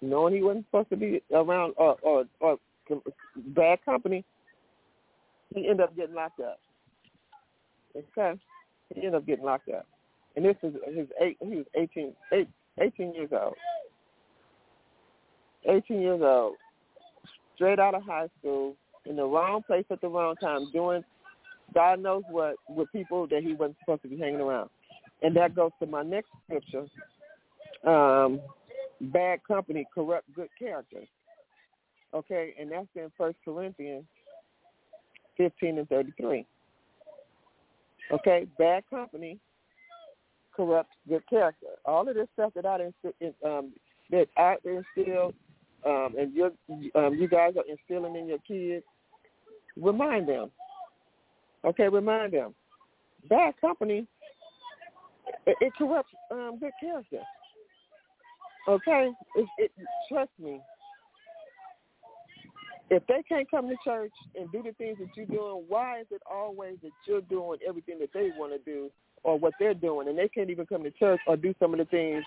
knowing 0.00 0.34
he 0.34 0.42
wasn't 0.42 0.66
supposed 0.66 0.90
to 0.90 0.96
be 0.96 1.22
around 1.32 1.74
or 1.76 1.96
or, 2.02 2.24
or 2.40 2.58
bad 3.36 3.84
company. 3.84 4.24
He 5.54 5.62
ended 5.68 5.80
up 5.80 5.96
getting 5.96 6.14
locked 6.14 6.40
up. 6.40 6.60
Okay, 7.96 8.38
he 8.94 9.00
ended 9.00 9.16
up 9.16 9.26
getting 9.26 9.44
locked 9.44 9.68
up, 9.68 9.86
and 10.36 10.44
this 10.44 10.56
is 10.62 10.74
his 10.94 11.08
eight. 11.20 11.36
He 11.40 11.56
was 11.56 11.66
18, 11.74 12.12
eight, 12.32 12.48
18 12.80 13.14
years 13.14 13.30
old. 13.32 13.54
18 15.68 16.00
years 16.00 16.20
old, 16.22 16.54
straight 17.54 17.78
out 17.78 17.94
of 17.94 18.02
high 18.02 18.28
school, 18.38 18.76
in 19.04 19.16
the 19.16 19.24
wrong 19.24 19.62
place 19.62 19.84
at 19.90 20.00
the 20.00 20.08
wrong 20.08 20.34
time, 20.36 20.70
doing 20.72 21.04
God 21.74 22.00
knows 22.00 22.22
what 22.30 22.56
with 22.68 22.90
people 22.92 23.26
that 23.28 23.42
he 23.42 23.54
wasn't 23.54 23.76
supposed 23.80 24.02
to 24.02 24.08
be 24.08 24.18
hanging 24.18 24.40
around. 24.40 24.70
And 25.22 25.36
that 25.36 25.54
goes 25.54 25.70
to 25.80 25.86
my 25.86 26.02
next 26.02 26.30
scripture. 26.44 26.86
Um, 27.86 28.40
bad 29.00 29.40
company 29.46 29.86
corrupt 29.94 30.32
good 30.34 30.48
character. 30.58 31.02
Okay, 32.12 32.54
and 32.58 32.72
that's 32.72 32.88
in 32.96 33.10
First 33.16 33.36
Corinthians 33.44 34.04
fifteen 35.36 35.78
and 35.78 35.88
thirty 35.88 36.12
three. 36.20 36.44
Okay, 38.10 38.46
bad 38.58 38.82
company 38.90 39.38
corrupts 40.54 40.94
good 41.08 41.26
character. 41.28 41.66
All 41.84 42.08
of 42.08 42.14
this 42.14 42.28
stuff 42.34 42.52
that 42.54 42.66
I 42.66 42.76
um, 43.46 43.72
that 44.10 44.26
I 44.36 44.56
instilled 44.64 45.34
um, 45.86 46.14
and 46.18 46.34
you 46.34 46.52
um, 46.94 47.14
you 47.14 47.28
guys 47.28 47.54
are 47.56 47.64
instilling 47.68 48.16
in 48.16 48.26
your 48.26 48.38
kids, 48.46 48.84
remind 49.76 50.28
them. 50.28 50.50
Okay, 51.64 51.88
remind 51.88 52.32
them. 52.32 52.54
Bad 53.28 53.54
company, 53.60 54.06
it, 55.46 55.56
it 55.60 55.72
corrupts 55.76 56.12
um, 56.30 56.58
good 56.60 56.72
character. 56.80 57.20
Okay, 58.68 59.10
it, 59.36 59.46
it, 59.58 59.70
trust 60.10 60.30
me. 60.38 60.60
If 62.90 63.06
they 63.06 63.22
can't 63.28 63.50
come 63.50 63.68
to 63.68 63.76
church 63.84 64.12
and 64.34 64.50
do 64.50 64.62
the 64.62 64.72
things 64.72 64.98
that 64.98 65.08
you're 65.14 65.26
doing, 65.26 65.64
why 65.68 66.00
is 66.00 66.06
it 66.10 66.20
always 66.30 66.76
that 66.82 66.90
you're 67.06 67.20
doing 67.20 67.58
everything 67.66 67.98
that 68.00 68.10
they 68.12 68.30
want 68.36 68.52
to 68.52 68.58
do 68.70 68.90
or 69.22 69.38
what 69.38 69.54
they're 69.58 69.74
doing, 69.74 70.08
and 70.08 70.18
they 70.18 70.28
can't 70.28 70.50
even 70.50 70.66
come 70.66 70.82
to 70.82 70.90
church 70.92 71.20
or 71.26 71.36
do 71.36 71.54
some 71.58 71.72
of 71.72 71.78
the 71.78 71.84
things 71.86 72.24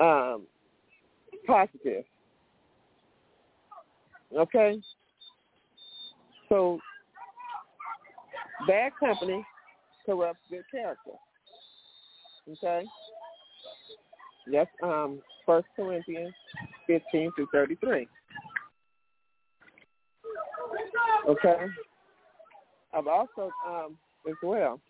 um, 0.00 0.42
positive? 1.46 2.04
Okay? 4.36 4.80
So 6.48 6.78
bad 8.66 8.92
company 9.00 9.44
corrupts 10.06 10.40
good 10.50 10.64
character. 10.70 11.12
Okay? 12.50 12.84
That's 14.50 14.70
um 14.82 15.20
First 15.46 15.68
Corinthians 15.76 16.34
fifteen 16.86 17.30
through 17.36 17.46
thirty 17.52 17.76
three. 17.76 18.08
Okay. 21.28 21.56
I've 22.92 23.06
also 23.06 23.50
um 23.66 23.96
as 24.28 24.34
well 24.42 24.80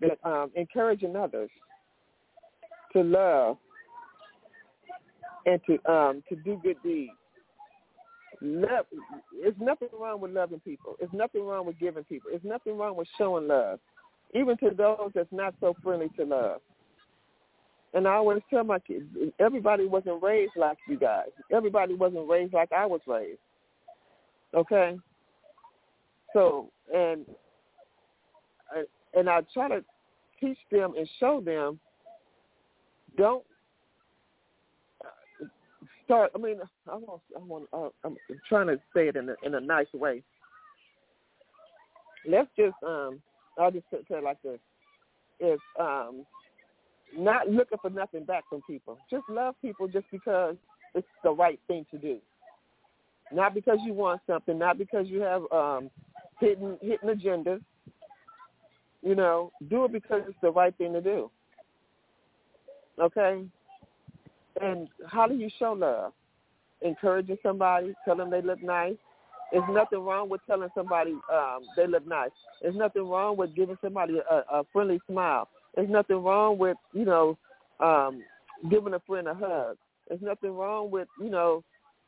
been 0.00 0.10
um 0.24 0.50
encouraging 0.54 1.16
others 1.16 1.50
to 2.92 3.02
love 3.02 3.56
and 5.46 5.60
to 5.66 5.74
um 5.90 6.22
to 6.28 6.36
do 6.36 6.60
good 6.62 6.76
deeds 6.82 7.12
love, 8.44 8.86
there's 9.40 9.54
nothing 9.58 9.88
wrong 9.98 10.20
with 10.20 10.32
loving 10.32 10.60
people. 10.60 10.96
There's 10.98 11.12
nothing 11.12 11.44
wrong 11.44 11.66
with 11.66 11.78
giving 11.78 12.04
people. 12.04 12.30
There's 12.30 12.44
nothing 12.44 12.76
wrong 12.76 12.96
with 12.96 13.08
showing 13.18 13.48
love, 13.48 13.80
even 14.34 14.56
to 14.58 14.70
those 14.76 15.10
that's 15.14 15.32
not 15.32 15.54
so 15.60 15.74
friendly 15.82 16.08
to 16.18 16.24
love. 16.24 16.60
And 17.94 18.08
I 18.08 18.14
always 18.14 18.42
tell 18.50 18.64
my 18.64 18.80
kids, 18.80 19.04
everybody 19.38 19.86
wasn't 19.86 20.22
raised 20.22 20.54
like 20.56 20.78
you 20.88 20.98
guys. 20.98 21.28
Everybody 21.52 21.94
wasn't 21.94 22.28
raised 22.28 22.52
like 22.52 22.72
I 22.72 22.86
was 22.86 23.00
raised. 23.06 23.38
Okay. 24.54 24.96
So 26.32 26.70
and 26.92 27.24
and 29.16 29.28
I 29.28 29.40
try 29.52 29.68
to 29.68 29.84
teach 30.40 30.58
them 30.70 30.94
and 30.96 31.08
show 31.20 31.40
them, 31.40 31.78
don't 33.16 33.44
start. 36.04 36.32
I 36.34 36.38
mean, 36.38 36.58
I 36.90 36.96
want, 36.96 37.22
I 37.36 37.38
want, 37.40 37.68
uh, 37.72 37.88
I'm 38.04 38.16
trying 38.48 38.66
to 38.68 38.76
say 38.94 39.08
it 39.08 39.16
in 39.16 39.28
a, 39.28 39.34
in 39.44 39.54
a 39.54 39.60
nice 39.60 39.86
way. 39.94 40.22
Let's 42.26 42.48
just, 42.56 42.74
um, 42.86 43.20
I'll 43.58 43.70
just 43.70 43.84
say 43.90 43.98
it 44.08 44.24
like 44.24 44.40
this: 44.42 44.58
is 45.40 45.60
um, 45.78 46.24
not 47.16 47.48
looking 47.48 47.78
for 47.80 47.90
nothing 47.90 48.24
back 48.24 48.44
from 48.48 48.62
people. 48.66 48.98
Just 49.10 49.24
love 49.28 49.54
people 49.62 49.88
just 49.88 50.06
because 50.10 50.56
it's 50.94 51.06
the 51.22 51.30
right 51.30 51.60
thing 51.68 51.86
to 51.90 51.98
do. 51.98 52.18
Not 53.32 53.54
because 53.54 53.78
you 53.84 53.94
want 53.94 54.20
something, 54.26 54.58
not 54.58 54.78
because 54.78 55.06
you 55.08 55.20
have 55.20 55.42
um, 55.50 55.90
hidden 56.40 56.78
hidden 56.80 57.08
agendas. 57.08 57.60
You 59.04 59.14
know, 59.14 59.52
do 59.68 59.84
it 59.84 59.92
because 59.92 60.22
it's 60.26 60.38
the 60.42 60.50
right 60.50 60.76
thing 60.76 60.94
to 60.94 61.00
do. 61.00 61.30
Okay, 62.98 63.44
and 64.60 64.88
how 65.06 65.26
do 65.26 65.34
you 65.34 65.50
show 65.58 65.72
love? 65.72 66.12
Encouraging 66.80 67.36
somebody, 67.42 67.94
telling 68.04 68.18
them 68.18 68.30
they 68.30 68.40
look 68.40 68.62
nice. 68.62 68.96
There's 69.52 69.64
nothing 69.70 70.00
wrong 70.00 70.28
with 70.28 70.40
telling 70.46 70.68
somebody 70.74 71.12
um, 71.32 71.60
they 71.76 71.86
look 71.86 72.06
nice. 72.06 72.30
There's 72.62 72.74
nothing 72.74 73.08
wrong 73.08 73.36
with 73.36 73.54
giving 73.54 73.76
somebody 73.82 74.18
a, 74.30 74.34
a 74.50 74.62
friendly 74.72 75.00
smile. 75.08 75.48
There's 75.74 75.90
nothing 75.90 76.22
wrong 76.22 76.58
with 76.58 76.76
you 76.92 77.04
know 77.04 77.38
um, 77.80 78.22
giving 78.70 78.94
a 78.94 79.00
friend 79.00 79.28
a 79.28 79.34
hug. 79.34 79.76
There's 80.08 80.22
nothing 80.22 80.56
wrong 80.56 80.90
with 80.90 81.08
you 81.20 81.30
know 81.30 81.62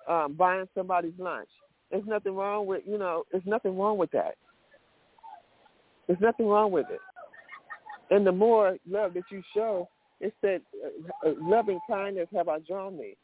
um, 0.09 0.35
buying 0.35 0.67
somebody's 0.75 1.19
lunch. 1.19 1.49
There's 1.91 2.07
nothing 2.07 2.35
wrong 2.35 2.67
with 2.67 2.83
you 2.87 2.99
know. 2.99 3.25
There's 3.31 3.47
nothing 3.47 3.77
wrong 3.77 3.99
with 3.99 4.11
that. 4.13 4.37
There's 6.07 6.21
nothing 6.21 6.47
wrong 6.47 6.71
with 6.71 6.87
it. 6.91 7.01
And 8.11 8.27
the 8.27 8.33
more 8.33 8.77
love 8.89 9.15
that 9.15 9.25
you 9.31 9.43
show, 9.55 9.89
it 10.21 10.33
said, 10.41 10.63
loving 11.25 11.81
kindness 11.89 12.29
have 12.35 12.49
I 12.49 12.61
drawn 12.61 12.97
thee. 12.97 13.17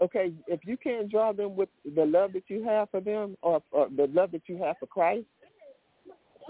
Okay, 0.00 0.32
if 0.46 0.60
you 0.64 0.76
can't 0.76 1.10
draw 1.10 1.32
them 1.32 1.56
with 1.56 1.68
the 1.94 2.04
love 2.04 2.32
that 2.32 2.44
you 2.48 2.64
have 2.64 2.90
for 2.90 3.00
them 3.00 3.36
or, 3.42 3.62
or 3.70 3.88
the 3.94 4.06
love 4.12 4.32
that 4.32 4.42
you 4.46 4.56
have 4.62 4.76
for 4.78 4.86
Christ, 4.86 5.26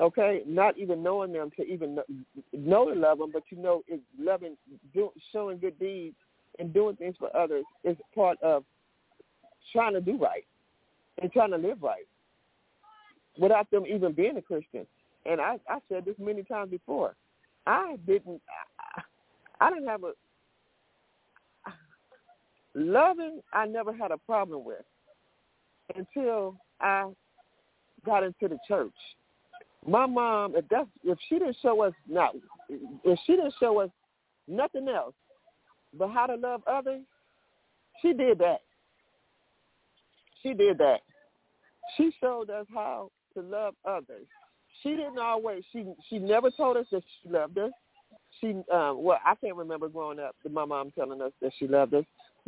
Okay, 0.01 0.43
not 0.47 0.79
even 0.79 1.03
knowing 1.03 1.33
them 1.33 1.51
to 1.57 1.65
even 1.65 1.97
know, 1.97 2.05
know 2.53 2.89
to 2.93 2.99
love 2.99 3.19
them, 3.19 3.31
but 3.33 3.43
you 3.51 3.59
know, 3.59 3.83
is 3.87 4.01
loving, 4.19 4.57
do, 4.95 5.11
showing 5.31 5.59
good 5.59 5.79
deeds, 5.79 6.17
and 6.59 6.73
doing 6.73 6.97
things 6.97 7.17
for 7.19 7.35
others 7.37 7.65
is 7.85 7.97
part 8.15 8.41
of 8.43 8.65
trying 9.73 9.93
to 9.93 10.01
do 10.01 10.17
right 10.17 10.45
and 11.21 11.31
trying 11.33 11.51
to 11.51 11.57
live 11.57 11.83
right 11.83 12.07
without 13.39 13.71
them 13.71 13.85
even 13.87 14.13
being 14.13 14.37
a 14.37 14.43
Christian. 14.43 14.87
And 15.27 15.41
I, 15.41 15.59
I 15.69 15.79
said 15.89 16.05
this 16.05 16.17
many 16.19 16.43
times 16.43 16.71
before. 16.71 17.15
I 17.67 17.97
didn't. 18.07 18.41
I, 18.97 19.03
I 19.67 19.71
didn't 19.71 19.89
have 19.89 20.05
a 20.05 20.13
loving. 22.75 23.41
I 23.53 23.67
never 23.67 23.95
had 23.95 24.11
a 24.11 24.19
problem 24.19 24.65
with 24.65 24.85
until 25.95 26.57
I 26.81 27.11
got 28.05 28.23
into 28.23 28.49
the 28.49 28.59
church. 28.67 28.95
My 29.87 30.07
mom, 30.07 30.55
if 30.57 30.69
that, 30.69 30.87
if 31.05 31.19
she 31.29 31.39
didn't 31.39 31.57
show 31.63 31.83
us 31.83 31.93
not, 32.09 32.35
if 32.69 33.19
she 33.27 33.33
didn't 33.37 33.55
show 33.59 33.81
us 33.81 33.91
nothing 34.47 34.89
else 34.89 35.15
but 35.95 36.09
how 36.09 36.27
to 36.27 36.37
love 36.37 36.63
others, 36.67 37.03
she 38.01 38.13
did 38.13 38.39
that. 38.39 38.61
She 40.43 40.55
did 40.55 40.79
that. 40.79 41.01
She 41.97 42.11
showed 42.21 42.51
us 42.51 42.67
how 42.73 43.11
to 43.35 43.43
love 43.43 43.75
others. 43.85 44.27
She 44.83 44.91
didn't 44.91 45.19
always. 45.19 45.63
She 45.73 45.85
she 46.09 46.19
never 46.19 46.51
told 46.51 46.77
us 46.77 46.87
that 46.93 47.03
she 47.23 47.29
loved 47.29 47.59
us. 47.59 47.73
She 48.41 48.51
um, 48.73 49.03
well, 49.03 49.19
I 49.25 49.35
can't 49.35 49.57
remember 49.57 49.89
growing 49.89 50.19
up 50.19 50.35
my 50.51 50.65
mom 50.65 50.91
telling 50.93 51.21
us 51.21 51.33
that 51.43 51.53
she 51.59 51.67
loved 51.67 51.95
us. 51.95 52.05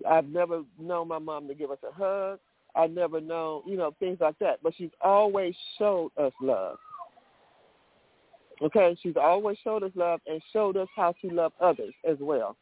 I've 0.08 0.28
never 0.28 0.62
known 0.78 1.08
my 1.08 1.18
mom 1.18 1.48
to 1.48 1.54
give 1.54 1.70
us 1.70 1.78
a 1.88 1.92
hug. 1.92 2.38
I 2.74 2.86
never 2.86 3.20
known, 3.20 3.62
you 3.66 3.76
know, 3.76 3.94
things 4.00 4.18
like 4.20 4.38
that. 4.38 4.60
But 4.62 4.74
she's 4.76 4.90
always 5.00 5.54
showed 5.78 6.10
us 6.18 6.32
love. 6.40 6.78
Okay, 8.62 8.96
she's 9.02 9.16
always 9.20 9.58
showed 9.62 9.82
us 9.82 9.90
love 9.94 10.20
and 10.26 10.40
showed 10.52 10.76
us 10.76 10.88
how 10.94 11.14
to 11.20 11.28
love 11.28 11.52
others 11.60 11.92
as 12.08 12.16
well. 12.20 12.56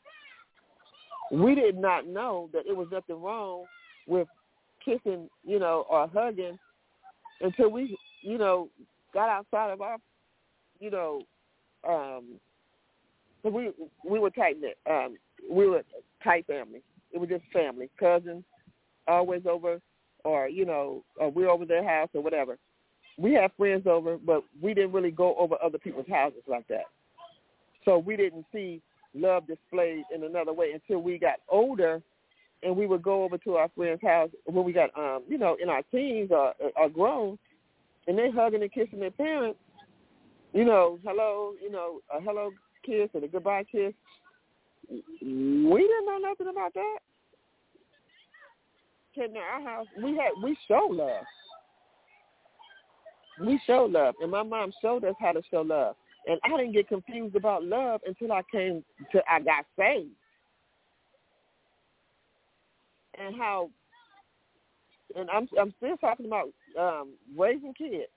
We 1.31 1.55
did 1.55 1.77
not 1.77 2.07
know 2.07 2.49
that 2.53 2.67
it 2.67 2.77
was 2.77 2.89
nothing 2.91 3.21
wrong 3.21 3.65
with 4.09 4.27
kissing, 4.85 5.29
you 5.45 5.59
know, 5.59 5.87
or 5.89 6.09
hugging 6.09 6.59
until 7.41 7.69
we, 7.69 7.97
you 8.23 8.39
know, 8.39 8.69
got 9.13 9.29
outside 9.29 9.71
of 9.71 9.81
our, 9.81 9.97
you 10.79 10.91
know, 10.91 11.23
um, 11.89 12.25
we 13.43 13.71
we 14.05 14.19
were 14.19 14.31
tight 14.31 14.61
knit. 14.61 14.79
Um, 14.89 15.17
we 15.51 15.67
were 15.67 15.79
a 15.79 16.25
tight 16.25 16.47
family. 16.47 16.83
It 17.13 17.19
was 17.19 17.29
just 17.29 17.45
family, 17.53 17.89
cousins, 17.99 18.45
always 19.09 19.43
over, 19.47 19.81
or 20.25 20.49
you 20.49 20.65
know, 20.65 21.03
or 21.17 21.31
we're 21.31 21.49
over 21.49 21.65
their 21.65 21.87
house 21.87 22.11
or 22.15 22.23
whatever. 22.23 22.59
We 23.19 23.33
had 23.35 23.51
friends 23.57 23.87
over, 23.87 24.17
but 24.19 24.43
we 24.63 24.75
didn't 24.75 24.93
really 24.93 25.11
go 25.11 25.35
over 25.37 25.57
other 25.63 25.79
people's 25.79 26.09
houses 26.09 26.43
like 26.47 26.67
that. 26.69 26.85
So 27.85 27.99
we 27.99 28.17
didn't 28.17 28.47
see 28.53 28.81
love 29.15 29.47
displayed 29.47 30.05
in 30.15 30.25
another 30.25 30.53
way 30.53 30.73
until 30.73 31.03
we 31.03 31.19
got 31.19 31.41
older 31.49 32.01
and 32.63 32.77
we 32.77 32.87
would 32.87 33.03
go 33.03 33.25
over 33.25 33.39
to 33.39 33.57
our 33.57 33.69
friend's 33.75 34.03
house 34.03 34.31
when 34.45 34.65
we 34.65 34.73
got 34.73 34.91
um 34.97 35.23
you 35.29 35.39
know 35.39 35.57
in 35.61 35.69
our 35.69 35.83
teens 35.91 36.31
or 36.31 36.55
or 36.77 36.89
grown 36.89 37.39
and 38.07 38.19
they 38.19 38.31
hugging 38.31 38.63
and 38.63 38.73
kissing 38.73 39.01
their 39.01 39.11
parents 39.11 39.59
you 40.53 40.65
know 40.65 40.99
hello 41.05 41.55
you 41.63 41.71
know 41.71 42.01
a 42.15 42.21
hello 42.21 42.51
kiss 42.85 43.11
and 43.15 43.25
a 43.25 43.29
goodbye 43.29 43.65
kiss. 43.65 43.93
We 44.91 45.81
didn't 45.81 46.07
know 46.07 46.19
nothing 46.21 46.49
about 46.49 46.75
that. 46.75 46.99
In 49.17 49.37
our 49.37 49.63
house 49.63 49.87
we 50.03 50.17
had 50.17 50.31
we 50.43 50.57
show 50.67 50.89
love. 50.91 51.25
We 53.41 53.61
show 53.67 53.85
love 53.91 54.15
and 54.21 54.31
my 54.31 54.43
mom 54.43 54.73
showed 54.81 55.05
us 55.05 55.15
how 55.21 55.33
to 55.33 55.43
show 55.51 55.63
love. 55.63 55.97
And 56.27 56.39
i 56.45 56.57
didn't 56.57 56.73
get 56.73 56.89
confused 56.89 57.37
about 57.37 57.65
love 57.65 58.01
until 58.07 58.33
i 58.33 58.43
came 58.51 58.85
to 59.13 59.21
i 59.31 59.41
got 59.41 59.67
saved. 59.79 60.11
And 63.19 63.37
how 63.37 63.71
and 65.17 65.31
I'm 65.31 65.49
I'm 65.59 65.75
still 65.79 65.97
talking 65.97 66.27
about 66.27 66.49
um 66.79 67.11
raising 67.37 67.75
kids, 67.75 68.11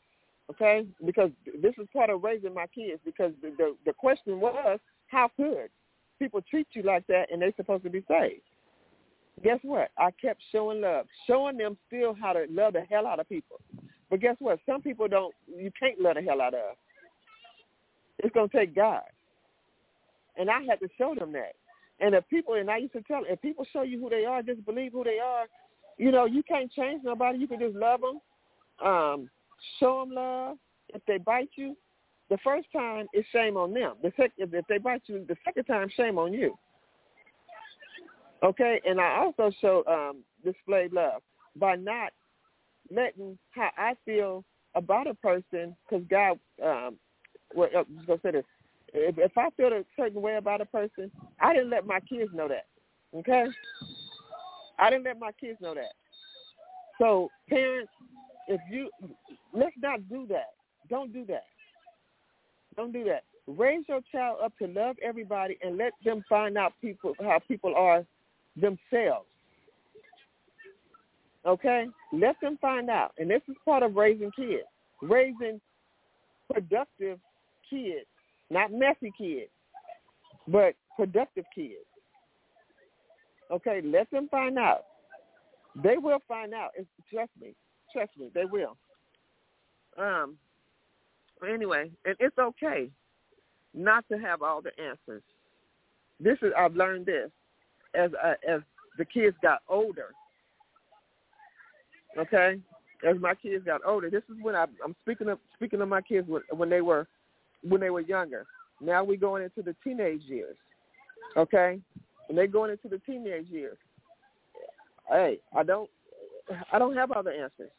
okay? 0.51 0.85
Because 1.05 1.31
this 1.61 1.73
is 1.79 1.87
part 1.93 2.09
of 2.09 2.23
raising 2.23 2.53
my 2.53 2.67
kids 2.67 2.99
because 3.05 3.31
the 3.41 3.51
the, 3.57 3.75
the 3.85 3.93
question 3.93 4.39
was 4.39 4.79
how 5.07 5.29
could 5.37 5.69
people 6.19 6.41
treat 6.49 6.67
you 6.73 6.83
like 6.83 7.05
that 7.07 7.31
and 7.31 7.41
they're 7.41 7.53
supposed 7.55 7.83
to 7.83 7.89
be 7.89 8.03
saved? 8.07 8.41
Guess 9.43 9.59
what? 9.63 9.89
I 9.97 10.11
kept 10.11 10.41
showing 10.51 10.81
love, 10.81 11.07
showing 11.27 11.57
them 11.57 11.77
still 11.87 12.15
how 12.19 12.33
to 12.33 12.45
love 12.49 12.73
the 12.73 12.81
hell 12.89 13.07
out 13.07 13.19
of 13.19 13.27
people. 13.27 13.59
But 14.09 14.21
guess 14.21 14.35
what? 14.39 14.59
Some 14.65 14.81
people 14.81 15.07
don't. 15.07 15.33
You 15.47 15.71
can't 15.77 15.99
love 15.99 16.15
the 16.15 16.21
hell 16.21 16.41
out 16.41 16.53
of. 16.53 16.75
It's 18.19 18.33
gonna 18.33 18.47
take 18.47 18.75
God, 18.75 19.01
and 20.37 20.49
I 20.49 20.61
had 20.61 20.79
to 20.81 20.87
show 20.97 21.15
them 21.15 21.31
that. 21.33 21.53
And 21.99 22.13
if 22.15 22.27
people, 22.29 22.55
and 22.55 22.69
I 22.69 22.77
used 22.77 22.93
to 22.93 23.01
tell, 23.01 23.23
if 23.27 23.41
people 23.41 23.65
show 23.71 23.81
you 23.83 23.99
who 23.99 24.09
they 24.09 24.25
are, 24.25 24.41
just 24.41 24.65
believe 24.65 24.91
who 24.91 25.03
they 25.03 25.19
are. 25.19 25.45
You 25.97 26.11
know, 26.11 26.25
you 26.25 26.43
can't 26.43 26.71
change 26.71 27.01
nobody. 27.03 27.39
You 27.39 27.47
can 27.47 27.59
just 27.59 27.75
love 27.75 28.01
them, 28.01 28.87
um, 28.87 29.29
show 29.79 29.99
them 30.01 30.15
love. 30.15 30.57
If 30.89 31.01
they 31.07 31.17
bite 31.17 31.49
you, 31.55 31.75
the 32.29 32.37
first 32.43 32.67
time 32.73 33.07
it's 33.13 33.27
shame 33.29 33.57
on 33.57 33.73
them. 33.73 33.95
The 34.01 34.11
sec- 34.17 34.31
if, 34.37 34.49
they 34.67 34.77
bite 34.77 35.03
you, 35.05 35.25
the 35.27 35.35
second 35.45 35.65
time 35.65 35.89
shame 35.95 36.17
on 36.17 36.33
you. 36.33 36.57
Okay, 38.43 38.81
and 38.85 38.99
I 38.99 39.17
also 39.17 39.55
show 39.61 39.83
um, 39.87 40.23
displayed 40.43 40.91
love 40.91 41.21
by 41.55 41.75
not 41.75 42.11
letting 42.91 43.37
how 43.51 43.69
I 43.77 43.93
feel 44.03 44.43
about 44.75 45.07
a 45.07 45.13
person, 45.13 45.75
because 45.87 46.05
God, 46.09 46.39
um, 46.61 46.97
well, 47.55 47.69
I 47.73 47.79
was 47.79 48.05
gonna 48.05 48.19
say 48.23 48.31
this 48.31 48.45
if, 48.93 49.17
if 49.17 49.37
I 49.37 49.49
feel 49.57 49.67
a 49.67 49.83
certain 49.97 50.21
way 50.21 50.35
about 50.35 50.61
a 50.61 50.65
person, 50.65 51.11
I 51.41 51.53
didn't 51.53 51.71
let 51.71 51.85
my 51.85 51.99
kids 51.99 52.31
know 52.33 52.47
that. 52.47 52.67
Okay? 53.17 53.45
I 54.79 54.89
didn't 54.89 55.05
let 55.05 55.19
my 55.19 55.31
kids 55.33 55.59
know 55.61 55.73
that. 55.73 55.93
So 56.99 57.29
parents, 57.49 57.91
if 58.47 58.61
you 58.69 58.89
let's 59.53 59.75
not 59.81 60.07
do 60.09 60.25
that. 60.27 60.51
Don't 60.89 61.13
do 61.13 61.25
that. 61.25 61.45
Don't 62.75 62.91
do 62.91 63.03
that. 63.05 63.23
Raise 63.47 63.83
your 63.87 64.01
child 64.11 64.37
up 64.43 64.53
to 64.59 64.67
love 64.67 64.95
everybody 65.03 65.57
and 65.61 65.77
let 65.77 65.93
them 66.03 66.23
find 66.27 66.57
out 66.57 66.73
people 66.81 67.13
how 67.21 67.39
people 67.47 67.73
are 67.75 68.05
themselves. 68.55 69.27
Okay? 71.45 71.87
Let 72.11 72.35
them 72.41 72.57
find 72.61 72.89
out. 72.89 73.11
And 73.17 73.29
this 73.29 73.41
is 73.47 73.55
part 73.65 73.83
of 73.83 73.95
raising 73.95 74.31
kids. 74.31 74.63
Raising 75.01 75.59
productive 76.49 77.19
kids 77.69 78.05
not 78.53 78.71
messy 78.71 79.11
kids, 79.17 79.49
but 80.47 80.75
productive 80.95 81.45
kids. 81.53 81.85
Okay, 83.51 83.81
let 83.83 84.09
them 84.11 84.27
find 84.29 84.57
out. 84.57 84.85
They 85.83 85.97
will 85.97 86.19
find 86.27 86.53
out. 86.53 86.71
It's, 86.75 86.87
trust 87.11 87.31
me. 87.39 87.55
Trust 87.91 88.11
me, 88.17 88.29
they 88.33 88.45
will. 88.45 88.77
Um. 89.97 90.37
Anyway, 91.47 91.91
and 92.05 92.15
it's 92.19 92.37
okay 92.37 92.89
not 93.73 94.07
to 94.09 94.17
have 94.17 94.41
all 94.41 94.61
the 94.61 94.71
answers. 94.81 95.23
This 96.19 96.37
is 96.41 96.53
I've 96.57 96.75
learned 96.75 97.05
this 97.05 97.29
as 97.93 98.11
uh, 98.23 98.35
as 98.47 98.61
the 98.97 99.05
kids 99.05 99.35
got 99.41 99.59
older. 99.67 100.07
Okay, 102.17 102.59
as 103.07 103.17
my 103.19 103.35
kids 103.35 103.65
got 103.65 103.81
older, 103.85 104.09
this 104.09 104.23
is 104.29 104.37
when 104.41 104.55
I, 104.55 104.65
I'm 104.83 104.95
speaking 105.03 105.27
of 105.29 105.39
speaking 105.55 105.81
of 105.81 105.89
my 105.89 106.01
kids 106.01 106.27
when, 106.27 106.43
when 106.51 106.69
they 106.69 106.81
were 106.81 107.07
when 107.61 107.81
they 107.81 107.89
were 107.89 108.01
younger. 108.01 108.45
Now 108.81 109.03
we're 109.03 109.17
going 109.17 109.43
into 109.43 109.61
the 109.61 109.75
teenage 109.83 110.23
years. 110.23 110.55
Okay? 111.37 111.79
And 112.29 112.37
they're 112.37 112.47
going 112.47 112.71
into 112.71 112.87
the 112.87 112.99
teenage 112.99 113.47
years. 113.49 113.77
Hey, 115.09 115.39
I 115.55 115.63
don't 115.63 115.89
I 116.71 116.79
don't 116.79 116.95
have 116.95 117.11
all 117.11 117.23
the 117.23 117.31
answers. 117.31 117.71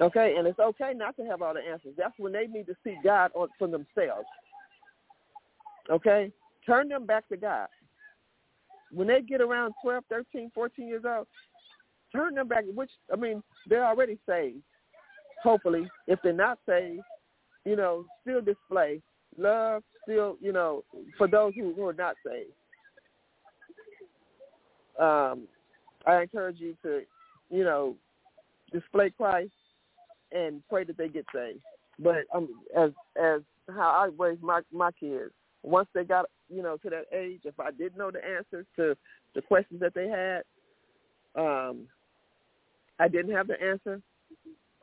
Okay, 0.00 0.34
and 0.36 0.46
it's 0.46 0.58
okay 0.58 0.92
not 0.94 1.16
to 1.16 1.24
have 1.24 1.40
all 1.40 1.54
the 1.54 1.60
answers. 1.60 1.94
That's 1.96 2.18
when 2.18 2.32
they 2.32 2.46
need 2.46 2.66
to 2.66 2.76
seek 2.84 3.02
God 3.02 3.30
on, 3.34 3.48
for 3.58 3.66
themselves. 3.66 4.26
Okay? 5.90 6.32
Turn 6.66 6.88
them 6.88 7.06
back 7.06 7.28
to 7.28 7.36
God. 7.36 7.68
When 8.92 9.08
they 9.08 9.22
get 9.22 9.40
around 9.40 9.74
12, 9.82 10.04
13, 10.08 10.50
14 10.54 10.86
years 10.86 11.04
old, 11.06 11.26
turn 12.12 12.34
them 12.34 12.48
back, 12.48 12.64
which, 12.74 12.90
I 13.12 13.16
mean, 13.16 13.42
they're 13.66 13.86
already 13.86 14.18
saved, 14.28 14.62
hopefully. 15.42 15.88
If 16.06 16.18
they're 16.22 16.32
not 16.32 16.58
saved, 16.68 17.02
you 17.64 17.76
know, 17.76 18.04
still 18.22 18.40
display 18.40 19.00
love, 19.38 19.82
still, 20.04 20.36
you 20.40 20.52
know, 20.52 20.84
for 21.18 21.26
those 21.26 21.52
who, 21.54 21.74
who 21.74 21.86
are 21.86 21.92
not 21.92 22.16
saved. 22.24 22.52
Um, 24.98 25.48
I 26.06 26.22
encourage 26.22 26.58
you 26.60 26.76
to, 26.82 27.02
you 27.50 27.64
know, 27.64 27.96
display 28.72 29.10
Christ 29.10 29.52
and 30.32 30.62
pray 30.68 30.84
that 30.84 30.96
they 30.96 31.08
get 31.08 31.26
saved. 31.34 31.60
But 31.98 32.24
um, 32.34 32.48
as 32.76 32.90
as 33.20 33.40
how 33.68 33.90
I 33.90 34.08
raised 34.22 34.42
my 34.42 34.60
my 34.72 34.90
kids, 34.92 35.32
once 35.62 35.88
they 35.94 36.04
got 36.04 36.26
you 36.48 36.62
know 36.62 36.76
to 36.78 36.90
that 36.90 37.06
age, 37.12 37.40
if 37.44 37.58
I 37.58 37.70
didn't 37.70 37.98
know 37.98 38.10
the 38.10 38.24
answers 38.24 38.66
to 38.76 38.96
the 39.34 39.42
questions 39.42 39.80
that 39.80 39.94
they 39.94 40.08
had, 40.08 40.42
um, 41.40 41.86
I 42.98 43.08
didn't 43.08 43.34
have 43.34 43.48
the 43.48 43.60
answer. 43.62 44.00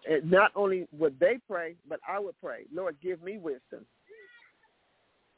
And 0.09 0.29
not 0.29 0.51
only 0.55 0.85
would 0.91 1.17
they 1.17 1.39
pray, 1.47 1.75
but 1.87 1.99
I 2.07 2.19
would 2.19 2.35
pray, 2.41 2.63
Lord, 2.73 2.97
give 3.01 3.23
me 3.23 3.37
wisdom. 3.37 3.85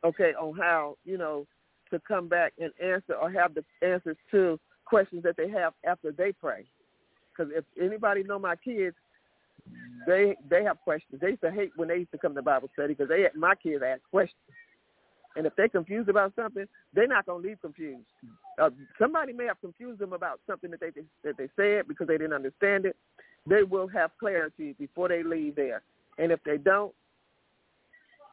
Okay, 0.04 0.32
on 0.40 0.58
how 0.58 0.98
you 1.06 1.18
know 1.18 1.46
to 1.92 2.00
come 2.08 2.28
back 2.28 2.54
and 2.60 2.72
answer 2.84 3.14
or 3.14 3.32
have 3.32 3.54
the 3.54 3.64
answers 3.82 4.18
to 4.32 4.60
questions 4.86 5.24
that 5.24 5.38
they 5.38 5.50
have 5.50 5.74
after 5.88 6.12
they 6.12 6.32
pray. 6.32 6.66
Because 7.32 7.52
if 7.56 7.66
anybody 7.82 8.24
know 8.24 8.40
my 8.40 8.56
kids, 8.56 8.96
they 10.06 10.36
they 10.50 10.64
have 10.64 10.80
questions. 10.82 11.22
They 11.22 11.30
used 11.30 11.42
to 11.42 11.52
hate 11.52 11.72
when 11.76 11.88
they 11.88 11.98
used 11.98 12.12
to 12.12 12.18
come 12.18 12.36
to 12.36 12.42
Bible 12.42 12.70
study 12.74 12.94
because 12.94 13.10
they 13.10 13.28
my 13.36 13.56
kids 13.56 13.84
ask 13.86 14.02
questions. 14.12 14.40
And 15.36 15.46
if 15.46 15.54
they're 15.58 15.68
confused 15.68 16.08
about 16.08 16.34
something, 16.36 16.66
they're 16.94 17.08
not 17.08 17.26
gonna 17.26 17.44
leave 17.44 17.60
confused. 17.62 18.06
Uh, 18.58 18.70
somebody 19.00 19.34
may 19.34 19.46
have 19.46 19.60
confused 19.60 20.00
them 20.00 20.14
about 20.14 20.40
something 20.48 20.72
that 20.72 20.80
they 20.80 20.92
that 21.24 21.38
they 21.38 21.50
said 21.56 21.88
because 21.88 22.08
they 22.08 22.18
didn't 22.18 22.34
understand 22.34 22.86
it. 22.86 22.96
They 23.48 23.64
will 23.64 23.88
have 23.88 24.12
clarity 24.20 24.76
before 24.80 25.10
they 25.10 25.24
leave 25.24 25.56
there. 25.56 25.82
And 26.18 26.32
if 26.32 26.40
they 26.44 26.58
don't, 26.58 26.94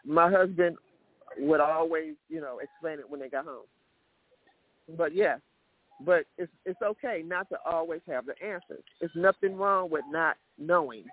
my 0.05 0.31
husband 0.31 0.77
would 1.39 1.61
always, 1.61 2.15
you 2.29 2.41
know, 2.41 2.59
explain 2.59 2.99
it 2.99 3.09
when 3.09 3.21
they 3.21 3.29
got 3.29 3.45
home. 3.45 3.65
But 4.97 5.15
yeah, 5.15 5.37
but 6.05 6.25
it's 6.39 6.53
it's 6.65 6.81
okay 6.83 7.23
not 7.25 7.49
to 7.51 7.57
always 7.65 8.01
have 8.09 8.27
the 8.27 8.35
answers. 8.45 8.83
It's 9.01 9.15
nothing 9.15 9.57
wrong 9.57 9.91
with 9.91 10.05
not 10.11 10.37
knowing. 10.59 11.05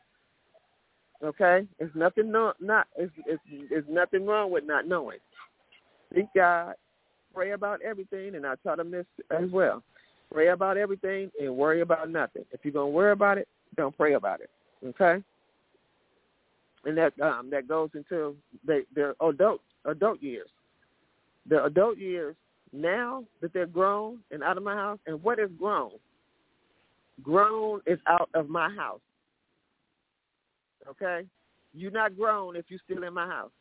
Okay, 1.23 1.67
it's 1.79 1.95
nothing 1.95 2.31
no, 2.31 2.53
not 2.59 2.87
it's, 2.95 3.11
it's 3.25 3.41
it's 3.49 3.87
nothing 3.89 4.25
wrong 4.25 4.51
with 4.51 4.63
not 4.65 4.87
knowing. 4.87 5.19
Seek 6.13 6.27
God, 6.35 6.73
pray 7.33 7.51
about 7.51 7.81
everything, 7.81 8.35
and 8.35 8.45
I 8.45 8.55
taught 8.63 8.77
them 8.77 8.91
this 8.91 9.05
as 9.29 9.49
well. 9.51 9.83
Pray 10.33 10.49
about 10.49 10.77
everything 10.77 11.31
and 11.41 11.55
worry 11.55 11.81
about 11.81 12.09
nothing. 12.09 12.45
If 12.51 12.61
you're 12.63 12.73
gonna 12.73 12.87
worry 12.87 13.11
about 13.11 13.37
it, 13.37 13.47
don't 13.75 13.95
pray 13.95 14.13
about 14.13 14.41
it. 14.41 14.49
Okay, 14.85 15.23
and 16.85 16.97
that 16.97 17.19
um, 17.21 17.49
that 17.51 17.67
goes 17.67 17.89
into 17.93 18.35
they, 18.65 18.81
their 18.95 19.13
adult 19.21 19.61
adult 19.85 20.21
years. 20.21 20.49
The 21.47 21.63
adult 21.63 21.97
years 21.97 22.35
now 22.71 23.23
that 23.41 23.53
they're 23.53 23.65
grown 23.65 24.19
and 24.31 24.43
out 24.43 24.57
of 24.57 24.63
my 24.63 24.75
house, 24.75 24.99
and 25.07 25.21
what 25.23 25.39
is 25.39 25.49
grown? 25.57 25.91
Grown 27.23 27.81
is 27.85 27.99
out 28.07 28.29
of 28.33 28.49
my 28.49 28.69
house. 28.69 29.01
Okay? 30.87 31.25
You're 31.73 31.91
not 31.91 32.17
grown 32.17 32.55
if 32.55 32.65
you're 32.69 32.79
still 32.85 33.03
in 33.03 33.13
my 33.13 33.27
house. 33.27 33.51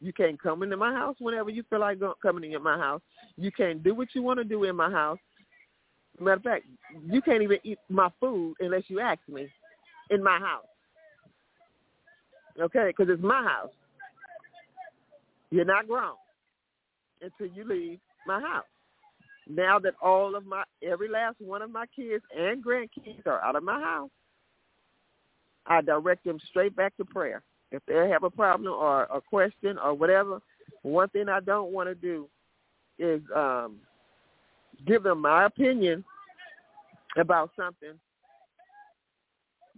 You 0.00 0.12
can't 0.12 0.40
come 0.40 0.62
into 0.62 0.76
my 0.76 0.92
house 0.92 1.16
whenever 1.18 1.50
you 1.50 1.62
feel 1.70 1.80
like 1.80 1.98
coming 2.20 2.52
in 2.52 2.62
my 2.62 2.76
house. 2.76 3.00
You 3.36 3.50
can't 3.50 3.82
do 3.82 3.94
what 3.94 4.08
you 4.14 4.22
want 4.22 4.38
to 4.38 4.44
do 4.44 4.64
in 4.64 4.76
my 4.76 4.90
house. 4.90 5.18
Matter 6.20 6.32
of 6.34 6.42
fact, 6.42 6.66
you 7.06 7.22
can't 7.22 7.42
even 7.42 7.58
eat 7.62 7.78
my 7.88 8.10
food 8.20 8.54
unless 8.60 8.84
you 8.88 9.00
ask 9.00 9.20
me 9.28 9.48
in 10.10 10.22
my 10.22 10.38
house. 10.38 10.66
Okay? 12.60 12.88
Because 12.88 13.12
it's 13.12 13.22
my 13.22 13.42
house. 13.42 13.70
You're 15.50 15.64
not 15.64 15.86
grown 15.86 16.14
until 17.22 17.54
you 17.54 17.64
leave 17.66 17.98
my 18.26 18.40
house. 18.40 18.64
Now 19.48 19.78
that 19.78 19.94
all 20.02 20.34
of 20.34 20.44
my, 20.44 20.64
every 20.82 21.08
last 21.08 21.36
one 21.40 21.62
of 21.62 21.70
my 21.70 21.86
kids 21.94 22.24
and 22.36 22.64
grandkids 22.64 23.26
are 23.26 23.40
out 23.42 23.56
of 23.56 23.62
my 23.62 23.80
house, 23.80 24.10
I 25.66 25.80
direct 25.80 26.24
them 26.24 26.38
straight 26.48 26.74
back 26.74 26.96
to 26.96 27.04
prayer. 27.04 27.42
If 27.70 27.82
they 27.86 28.08
have 28.08 28.24
a 28.24 28.30
problem 28.30 28.72
or 28.72 29.04
a 29.04 29.20
question 29.20 29.78
or 29.78 29.94
whatever, 29.94 30.40
one 30.82 31.08
thing 31.10 31.28
I 31.28 31.40
don't 31.40 31.72
want 31.72 31.88
to 31.88 31.94
do 31.94 32.28
is 32.98 33.20
um, 33.34 33.76
give 34.86 35.02
them 35.02 35.20
my 35.20 35.44
opinion 35.44 36.04
about 37.16 37.50
something 37.56 37.98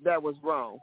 that 0.05 0.23
was 0.23 0.35
wrong. 0.43 0.79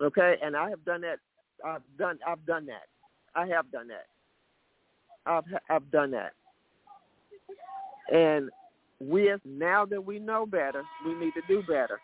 Okay, 0.00 0.36
and 0.42 0.56
I 0.56 0.70
have 0.70 0.84
done 0.84 1.00
that. 1.02 1.18
I've 1.64 1.82
done. 1.98 2.18
I've 2.26 2.44
done 2.46 2.66
that. 2.66 2.86
I 3.34 3.46
have 3.46 3.70
done 3.70 3.88
that. 3.88 4.06
I've 5.26 5.44
I've 5.68 5.90
done 5.90 6.10
that. 6.12 6.32
And 8.12 8.50
we 9.00 9.32
now 9.44 9.84
that 9.86 10.04
we 10.04 10.18
know 10.18 10.46
better, 10.46 10.82
we 11.06 11.14
need 11.14 11.32
to 11.34 11.42
do 11.46 11.62
better. 11.62 12.00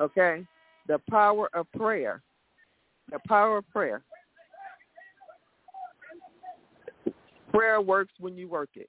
Okay? 0.00 0.46
The 0.88 1.00
power 1.10 1.48
of 1.54 1.70
prayer. 1.72 2.22
The 3.10 3.20
power 3.28 3.58
of 3.58 3.70
prayer. 3.70 4.02
Prayer 7.52 7.80
works 7.80 8.12
when 8.18 8.36
you 8.36 8.48
work 8.48 8.70
it. 8.74 8.88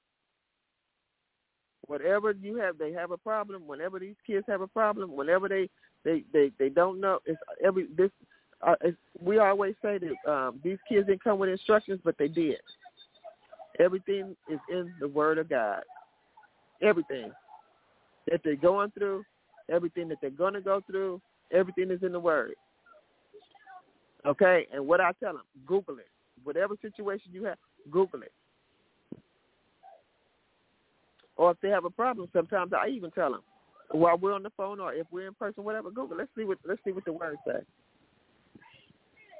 Whatever 1.88 2.32
you 2.32 2.56
have, 2.56 2.78
they 2.78 2.94
have 2.94 3.12
a 3.12 3.18
problem. 3.18 3.68
Whenever 3.68 4.00
these 4.00 4.16
kids 4.26 4.46
have 4.48 4.62
a 4.62 4.68
problem, 4.68 5.16
whenever 5.16 5.50
they 5.50 5.70
they 6.06 6.24
they, 6.32 6.52
they 6.58 6.70
don't 6.70 7.00
know, 7.00 7.20
it's 7.26 7.40
every 7.64 7.88
this. 7.96 8.10
Uh, 8.66 8.76
we 9.20 9.40
always 9.40 9.76
say 9.82 9.98
that 9.98 10.32
um, 10.32 10.60
these 10.64 10.78
kids 10.88 11.08
didn't 11.08 11.24
come 11.24 11.40
with 11.40 11.50
instructions, 11.50 12.00
but 12.04 12.16
they 12.18 12.28
did. 12.28 12.58
Everything 13.80 14.36
is 14.50 14.60
in 14.70 14.94
the 15.00 15.08
Word 15.08 15.38
of 15.38 15.50
God. 15.50 15.82
Everything 16.82 17.32
that 18.30 18.42
they're 18.44 18.56
going 18.56 18.92
through, 18.92 19.24
everything 19.70 20.08
that 20.10 20.18
they're 20.22 20.30
going 20.30 20.54
to 20.54 20.62
go 20.62 20.82
through, 20.90 21.22
everything 21.52 21.92
is 21.92 22.04
in 22.04 22.12
the 22.12 22.20
Word. 22.20 22.54
Okay? 24.26 24.68
And 24.74 24.88
what 24.88 25.02
I 25.02 25.12
tell 25.22 25.34
them, 25.34 25.44
Google 25.66 25.98
it. 25.98 26.08
Whatever 26.44 26.76
situation 26.82 27.32
you 27.32 27.44
have, 27.46 27.58
Google 27.92 28.22
it. 28.22 28.32
Or 31.36 31.52
if 31.52 31.58
they 31.62 31.70
have 31.70 31.86
a 31.86 31.90
problem, 31.90 32.30
sometimes 32.32 32.72
I 32.74 32.90
even 32.90 33.12
tell 33.12 33.32
them 33.32 33.42
while 33.92 34.18
we're 34.18 34.34
on 34.34 34.44
the 34.44 34.52
phone 34.56 34.80
or 34.80 34.94
if 34.94 35.08
we're 35.12 35.28
in 35.28 35.34
person, 35.34 35.64
whatever. 35.64 35.90
Google. 35.92 36.18
Let's 36.18 36.30
see 36.38 36.44
what 36.44 36.58
let's 36.68 36.82
see 36.84 36.92
what 36.92 37.06
the 37.06 37.14
word 37.14 37.38
says, 37.46 37.64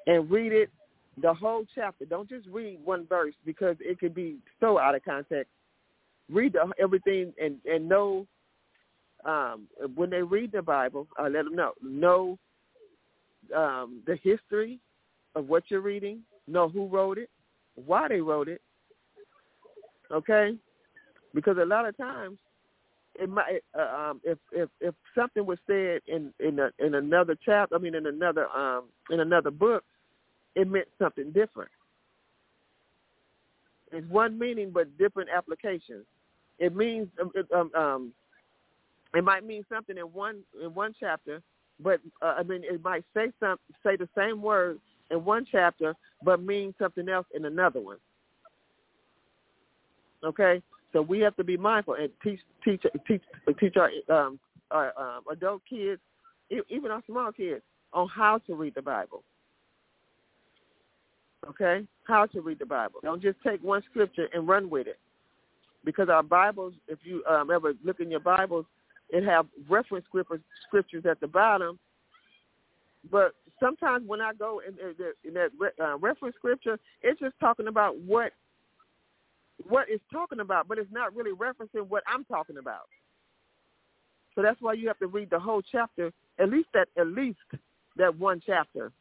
and 0.08 0.30
read 0.30 0.52
it 0.52 0.70
the 1.22 1.34
whole 1.34 1.66
chapter. 1.76 2.06
Don't 2.06 2.30
just 2.30 2.48
read 2.48 2.80
one 2.84 3.06
verse 3.08 3.36
because 3.46 3.76
it 3.80 4.00
could 4.00 4.16
be 4.16 4.38
so 4.60 4.80
out 4.80 4.96
of 4.96 5.04
context. 5.04 5.52
Read 6.32 6.54
the, 6.54 6.72
everything 6.82 7.34
and 7.42 7.58
and 7.66 7.88
know 7.88 8.26
um, 9.26 9.68
when 9.96 10.10
they 10.10 10.22
read 10.22 10.52
the 10.52 10.62
Bible. 10.62 11.08
Uh, 11.20 11.24
let 11.24 11.46
them 11.46 11.56
know 11.56 11.74
know 11.82 12.40
um, 13.56 14.02
the 14.08 14.18
history 14.24 14.80
of 15.36 15.48
what 15.48 15.64
you're 15.68 15.82
reading. 15.82 16.22
Know 16.48 16.70
who 16.70 16.88
wrote 16.88 17.18
it, 17.18 17.30
why 17.76 18.08
they 18.08 18.20
wrote 18.20 18.48
it. 18.48 18.62
Okay, 20.12 20.58
because 21.34 21.58
a 21.58 21.66
lot 21.66 21.88
of 21.88 21.96
times 21.98 22.38
it 23.16 23.30
might 23.30 23.62
uh, 23.78 24.10
um, 24.10 24.22
if 24.24 24.38
if 24.52 24.70
if 24.82 24.96
something 25.16 25.46
was 25.46 25.60
said 25.68 26.02
in 26.08 26.34
in 26.40 26.60
a, 26.60 26.70
in 26.80 26.96
another 26.96 27.36
chapter, 27.46 27.76
I 27.76 27.80
mean 27.80 27.96
in 27.96 28.08
another 28.08 28.48
um 28.50 28.86
in 29.10 29.20
another 29.20 29.52
book, 29.52 29.84
it 30.56 30.68
meant 30.70 30.88
something 31.00 31.32
different. 31.32 31.72
It's 33.92 34.10
one 34.10 34.38
meaning 34.38 34.72
but 34.72 34.98
different 34.98 35.30
applications. 35.36 36.06
It 36.60 36.76
means 36.76 37.08
um, 37.20 37.32
um, 37.56 37.72
um, 37.76 38.14
it 39.14 39.24
might 39.24 39.46
mean 39.46 39.64
something 39.72 39.98
in 39.98 40.06
one 40.06 40.40
in 40.62 40.74
one 40.74 40.94
chapter, 41.00 41.42
but 41.80 42.00
uh, 42.22 42.36
I 42.38 42.44
mean 42.44 42.64
it 42.64 42.84
might 42.84 43.04
say 43.14 43.32
some 43.40 43.58
say 43.84 43.96
the 43.96 44.10
same 44.18 44.42
word 44.42 44.80
in 45.12 45.24
one 45.24 45.46
chapter, 45.52 45.94
but 46.24 46.42
mean 46.42 46.74
something 46.80 47.08
else 47.10 47.28
in 47.36 47.46
another 47.46 47.80
one. 47.80 47.98
Okay, 50.24 50.62
so 50.92 51.02
we 51.02 51.20
have 51.20 51.36
to 51.36 51.44
be 51.44 51.58
mindful 51.58 51.96
and 51.96 52.10
teach 52.24 52.40
teach 52.64 52.84
teach 53.08 53.22
teach 53.60 53.76
our 53.78 53.92
um, 54.10 54.40
our 54.72 54.94
um, 54.98 55.24
adult 55.32 55.62
kids, 55.70 56.02
even 56.70 56.90
our 56.90 57.04
small 57.06 57.32
kids, 57.32 57.62
on 57.94 58.08
how 58.08 58.40
to 58.48 58.56
read 58.56 58.74
the 58.74 58.82
Bible 58.82 59.24
okay? 61.50 61.86
How 62.04 62.26
to 62.28 62.42
read 62.42 62.60
the 62.60 62.66
Bible. 62.66 63.00
Don't 63.04 63.22
just 63.22 63.38
take 63.46 63.64
one 63.64 63.82
scripture 63.90 64.28
and 64.34 64.48
run 64.48 64.70
with 64.70 64.88
it. 64.88 65.00
Because 65.86 66.10
our 66.10 66.24
Bibles, 66.24 66.74
if 66.88 67.00
you 67.04 67.24
um, 67.30 67.52
ever 67.52 67.74
look 67.84 68.00
in 68.00 68.10
your 68.10 68.20
Bibles, 68.20 68.66
it 69.10 69.24
have 69.24 69.46
reference 69.70 70.06
scriptures 70.68 71.06
at 71.10 71.20
the 71.20 71.28
bottom. 71.28 71.78
But 73.12 73.34
sometimes 73.60 74.08
when 74.08 74.22
I 74.22 74.34
go 74.34 74.62
in, 74.66 74.76
in 75.26 75.34
that 75.34 75.50
uh, 75.80 75.98
reference 75.98 76.36
scripture, 76.36 76.80
it's 77.02 77.20
just 77.20 77.36
talking 77.40 77.68
about 77.68 78.00
what 78.00 78.32
what 79.68 79.86
it's 79.88 80.04
talking 80.12 80.40
about, 80.40 80.68
but 80.68 80.78
it's 80.78 80.92
not 80.92 81.16
really 81.16 81.32
referencing 81.32 81.88
what 81.88 82.04
I'm 82.08 82.26
talking 82.26 82.58
about. 82.58 82.88
So 84.36 84.42
that's 84.42 84.60
why 84.62 84.74
you 84.74 84.88
have 84.88 84.98
to 85.00 85.08
read 85.08 85.30
the 85.30 85.40
whole 85.40 85.62
chapter, 85.62 86.12
at 86.40 86.50
least 86.50 86.70
that 86.74 86.88
at 86.98 87.08
least 87.08 87.38
that 87.98 88.18
one 88.18 88.42
chapter 88.44 88.92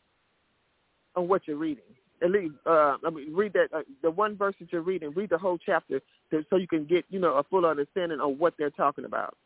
on 1.17 1.27
what 1.29 1.43
you're 1.47 1.57
reading 1.57 1.85
at 2.23 2.31
least 2.31 2.55
uh, 2.67 2.97
I 3.05 3.11
mean, 3.11 3.35
read 3.35 3.53
that 3.55 3.69
uh, 3.75 3.83
the 4.03 4.11
one 4.11 4.37
verse 4.37 4.55
that 4.61 4.73
you're 4.73 4.83
reading. 4.83 5.13
Read 5.15 5.31
the 5.31 5.39
whole 5.39 5.59
chapter 5.59 6.01
to, 6.31 6.45
so 6.51 6.57
you 6.57 6.69
can 6.69 6.85
get 6.85 7.05
you 7.11 7.19
know 7.19 7.35
a 7.35 7.43
full 7.45 7.67
understanding 7.67 8.21
of 8.21 8.39
what 8.39 8.55
they're 8.59 8.71
talking 8.71 9.05
about, 9.05 9.37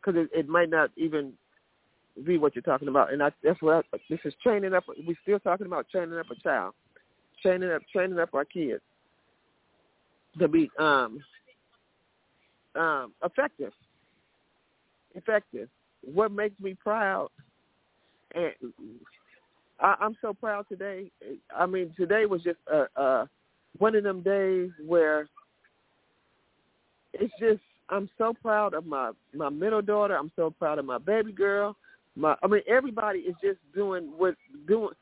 because 0.00 0.20
it, 0.20 0.38
it 0.38 0.48
might 0.48 0.70
not 0.70 0.90
even 0.96 1.32
be 2.24 2.38
what 2.38 2.54
you're 2.54 2.62
talking 2.62 2.88
about. 2.88 3.12
And 3.12 3.22
I, 3.22 3.30
that's 3.42 3.60
what 3.62 3.84
I, 3.92 3.98
this 4.08 4.18
is 4.24 4.34
training 4.42 4.74
up. 4.74 4.84
We're 5.06 5.16
still 5.22 5.38
talking 5.38 5.66
about 5.66 5.88
training 5.90 6.18
up 6.18 6.30
a 6.30 6.40
child, 6.40 6.74
training 7.42 7.70
up 7.70 7.82
training 7.92 8.18
up 8.18 8.34
our 8.34 8.44
kids 8.44 8.82
to 10.38 10.48
be 10.48 10.70
um, 10.78 11.20
um, 12.74 13.12
effective. 13.24 13.72
Effective. 15.14 15.68
What 16.02 16.32
makes 16.32 16.58
me 16.60 16.74
proud 16.74 17.28
and 18.34 18.52
I, 19.80 19.94
I'm 20.00 20.16
so 20.20 20.34
proud 20.34 20.66
today. 20.68 21.10
I 21.56 21.66
mean, 21.66 21.92
today 21.96 22.26
was 22.26 22.42
just 22.42 22.58
a, 22.70 22.86
a 23.00 23.28
one 23.78 23.94
of 23.94 24.04
them 24.04 24.22
days 24.22 24.70
where 24.86 25.28
it's 27.14 27.32
just 27.40 27.60
I'm 27.88 28.08
so 28.18 28.34
proud 28.42 28.74
of 28.74 28.86
my 28.86 29.12
my 29.34 29.48
middle 29.48 29.82
daughter. 29.82 30.16
I'm 30.16 30.32
so 30.36 30.50
proud 30.50 30.78
of 30.78 30.84
my 30.84 30.98
baby 30.98 31.32
girl. 31.32 31.76
My 32.16 32.36
I 32.42 32.46
mean, 32.46 32.62
everybody 32.68 33.20
is 33.20 33.34
just 33.42 33.58
doing 33.74 34.12
what 34.16 34.34
doing. 34.66 34.94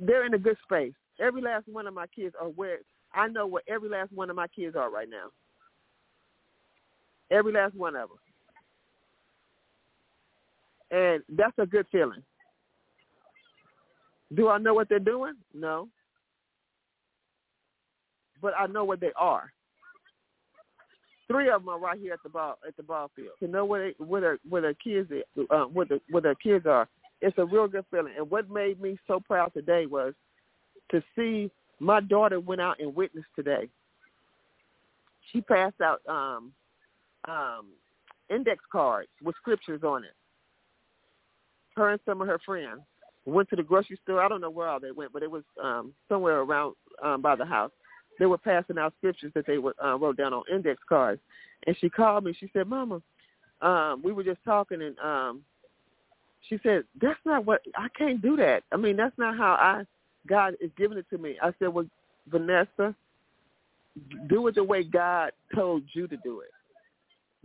They're 0.00 0.26
in 0.26 0.34
a 0.34 0.38
good 0.38 0.56
space. 0.64 0.92
Every 1.20 1.42
last 1.42 1.68
one 1.68 1.86
of 1.86 1.94
my 1.94 2.06
kids 2.06 2.34
are 2.40 2.48
where 2.48 2.78
I 3.14 3.28
know 3.28 3.46
where 3.46 3.62
every 3.68 3.88
last 3.88 4.12
one 4.12 4.30
of 4.30 4.36
my 4.36 4.48
kids 4.48 4.76
are 4.76 4.90
right 4.90 5.08
now. 5.08 5.30
Every 7.30 7.52
last 7.52 7.74
one 7.74 7.96
of 7.96 8.08
them. 8.10 8.18
And 10.90 11.22
that's 11.36 11.58
a 11.58 11.66
good 11.66 11.86
feeling. 11.90 12.22
Do 14.34 14.48
I 14.48 14.58
know 14.58 14.74
what 14.74 14.88
they're 14.88 14.98
doing? 14.98 15.34
No. 15.54 15.88
But 18.40 18.54
I 18.58 18.66
know 18.66 18.84
what 18.84 19.00
they 19.00 19.12
are. 19.16 19.52
Three 21.28 21.48
of 21.48 21.62
them 21.62 21.68
are 21.68 21.78
right 21.78 21.98
here 21.98 22.12
at 22.12 22.22
the 22.22 22.28
ball 22.28 22.58
at 22.66 22.76
the 22.76 22.82
ball 22.82 23.10
field. 23.14 23.30
To 23.40 23.48
know 23.48 23.64
where 23.64 23.88
they, 23.88 24.04
where 24.04 24.20
their 24.20 24.38
where 24.48 24.62
their 24.62 24.74
kids 24.74 25.10
uh, 25.50 25.64
where 25.64 25.86
the 25.86 26.00
where 26.10 26.22
their 26.22 26.34
kids 26.34 26.66
are, 26.66 26.88
it's 27.20 27.38
a 27.38 27.44
real 27.44 27.68
good 27.68 27.84
feeling. 27.90 28.14
And 28.18 28.28
what 28.30 28.50
made 28.50 28.80
me 28.80 28.98
so 29.06 29.20
proud 29.20 29.54
today 29.54 29.86
was 29.86 30.12
to 30.90 31.02
see 31.16 31.50
my 31.78 32.00
daughter 32.00 32.40
went 32.40 32.60
out 32.60 32.80
and 32.80 32.94
witnessed 32.94 33.28
today. 33.34 33.68
She 35.32 35.40
passed 35.40 35.80
out 35.80 36.00
um, 36.08 36.52
um, 37.28 37.66
index 38.28 38.62
cards 38.70 39.08
with 39.22 39.36
scriptures 39.36 39.82
on 39.82 40.04
it. 40.04 40.14
Her 41.76 41.90
and 41.90 42.00
some 42.04 42.20
of 42.20 42.26
her 42.26 42.40
friends 42.44 42.82
went 43.24 43.48
to 43.50 43.56
the 43.56 43.62
grocery 43.62 43.98
store. 44.02 44.22
I 44.22 44.28
don't 44.28 44.40
know 44.40 44.50
where 44.50 44.68
all 44.68 44.80
they 44.80 44.90
went, 44.90 45.12
but 45.12 45.22
it 45.22 45.30
was 45.30 45.44
um, 45.62 45.92
somewhere 46.08 46.40
around 46.40 46.74
um, 47.02 47.22
by 47.22 47.36
the 47.36 47.44
house. 47.44 47.70
They 48.18 48.26
were 48.26 48.38
passing 48.38 48.78
out 48.78 48.94
scriptures 48.98 49.32
that 49.34 49.46
they 49.46 49.58
were, 49.58 49.74
uh, 49.82 49.96
wrote 49.96 50.16
down 50.16 50.32
on 50.32 50.42
index 50.52 50.80
cards. 50.88 51.20
And 51.66 51.76
she 51.80 51.88
called 51.88 52.24
me. 52.24 52.34
She 52.38 52.50
said, 52.52 52.66
"Mama, 52.66 53.00
um, 53.60 54.02
we 54.04 54.12
were 54.12 54.24
just 54.24 54.42
talking, 54.44 54.82
and 54.82 54.98
um, 54.98 55.42
she 56.48 56.58
said, 56.62 56.84
"That's 57.00 57.20
not 57.24 57.46
what 57.46 57.62
I 57.76 57.88
can't 57.96 58.20
do 58.20 58.36
that. 58.36 58.64
I 58.72 58.76
mean, 58.76 58.96
that's 58.96 59.16
not 59.16 59.36
how 59.36 59.52
I 59.52 59.84
God 60.28 60.54
is 60.60 60.70
giving 60.76 60.98
it 60.98 61.06
to 61.10 61.18
me." 61.18 61.36
I 61.40 61.52
said, 61.58 61.68
"Well, 61.68 61.86
Vanessa, 62.28 62.94
do 64.28 64.46
it 64.48 64.56
the 64.56 64.64
way 64.64 64.82
God 64.82 65.30
told 65.54 65.84
you 65.92 66.08
to 66.08 66.16
do 66.18 66.40
it." 66.40 66.50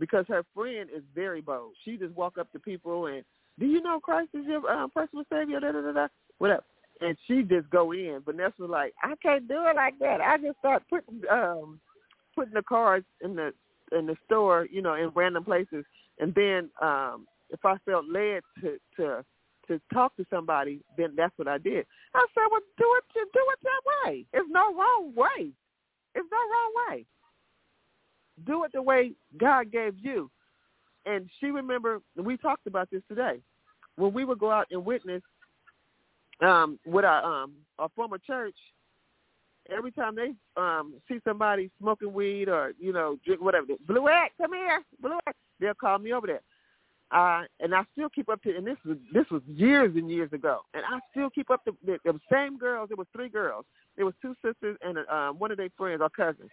Because 0.00 0.26
her 0.28 0.44
friend 0.54 0.88
is 0.94 1.02
very 1.14 1.40
bold. 1.40 1.72
She 1.84 1.96
just 1.96 2.14
walk 2.14 2.38
up 2.38 2.50
to 2.52 2.58
people 2.58 3.06
and 3.06 3.24
do 3.58 3.66
you 3.66 3.80
know 3.82 3.98
Christ 4.00 4.30
is 4.34 4.46
your 4.46 4.68
uh, 4.70 4.86
personal 4.88 5.24
savior? 5.32 5.60
Da, 5.60 5.72
da, 5.72 5.80
da, 5.80 5.92
da, 5.92 6.06
whatever. 6.38 6.64
And 7.00 7.16
she 7.26 7.42
just 7.42 7.68
go 7.70 7.92
in. 7.92 8.20
Vanessa 8.24 8.54
was 8.58 8.70
like, 8.70 8.92
I 9.02 9.14
can't 9.22 9.46
do 9.48 9.66
it 9.66 9.76
like 9.76 9.98
that. 10.00 10.20
I 10.20 10.36
just 10.38 10.58
start 10.58 10.82
putting 10.90 11.22
um 11.30 11.80
putting 12.34 12.54
the 12.54 12.62
cards 12.62 13.06
in 13.22 13.36
the 13.36 13.52
in 13.96 14.06
the 14.06 14.16
store, 14.26 14.66
you 14.70 14.82
know, 14.82 14.94
in 14.94 15.10
random 15.14 15.44
places. 15.44 15.84
And 16.18 16.34
then 16.34 16.70
um 16.82 17.26
if 17.50 17.64
I 17.64 17.76
felt 17.84 18.06
led 18.06 18.42
to 18.62 18.78
to 18.96 19.24
to 19.68 19.80
talk 19.92 20.16
to 20.16 20.24
somebody, 20.30 20.80
then 20.96 21.14
that's 21.16 21.36
what 21.36 21.46
I 21.46 21.58
did. 21.58 21.86
I 22.14 22.26
said, 22.34 22.48
well, 22.50 22.60
do 22.78 22.98
it 22.98 23.04
do 23.14 23.40
it 23.52 23.58
that 23.62 24.08
way. 24.08 24.24
It's 24.32 24.48
no 24.50 24.74
wrong 24.74 25.12
way. 25.14 25.52
It's 26.14 26.28
no 26.32 26.38
wrong 26.38 26.72
way. 26.90 27.06
Do 28.44 28.64
it 28.64 28.72
the 28.72 28.82
way 28.82 29.12
God 29.36 29.70
gave 29.70 29.94
you 30.00 30.30
and 31.08 31.28
she 31.40 31.46
remember 31.46 32.00
we 32.16 32.36
talked 32.36 32.66
about 32.66 32.90
this 32.90 33.02
today 33.08 33.40
when 33.98 34.12
we 34.12 34.24
would 34.24 34.38
go 34.38 34.50
out 34.50 34.66
and 34.70 34.84
witness 34.84 35.22
um 36.40 36.78
with 36.86 37.04
our 37.04 37.42
um 37.42 37.52
our 37.78 37.88
former 37.96 38.18
church 38.18 38.54
every 39.70 39.90
time 39.92 40.14
they 40.14 40.32
um 40.56 40.94
see 41.08 41.18
somebody 41.24 41.70
smoking 41.80 42.12
weed 42.12 42.48
or 42.48 42.72
you 42.78 42.92
know 42.92 43.18
drink 43.26 43.40
whatever 43.40 43.66
Blueett 43.88 44.30
come 44.40 44.52
here 44.52 44.82
Blueett 45.02 45.34
they'll 45.60 45.74
call 45.74 45.98
me 45.98 46.12
over 46.12 46.26
there. 46.28 46.40
Uh 47.10 47.44
and 47.60 47.74
I 47.74 47.82
still 47.92 48.08
keep 48.08 48.28
up 48.28 48.42
to 48.44 48.56
and 48.56 48.66
this 48.66 48.76
was 48.86 48.98
this 49.12 49.26
was 49.30 49.42
years 49.46 49.92
and 49.96 50.10
years 50.10 50.32
ago 50.32 50.60
and 50.74 50.84
I 50.88 51.00
still 51.10 51.30
keep 51.30 51.50
up 51.50 51.64
to 51.64 51.76
the, 51.84 51.98
the 52.04 52.18
same 52.30 52.56
girls 52.56 52.90
it 52.90 52.98
was 52.98 53.08
three 53.12 53.28
girls 53.28 53.64
there 53.96 54.06
was 54.06 54.14
two 54.22 54.34
sisters 54.44 54.76
and 54.82 54.98
um 55.10 55.38
one 55.38 55.50
of 55.50 55.56
their 55.56 55.70
friends 55.76 56.00
or 56.02 56.10
cousins 56.10 56.50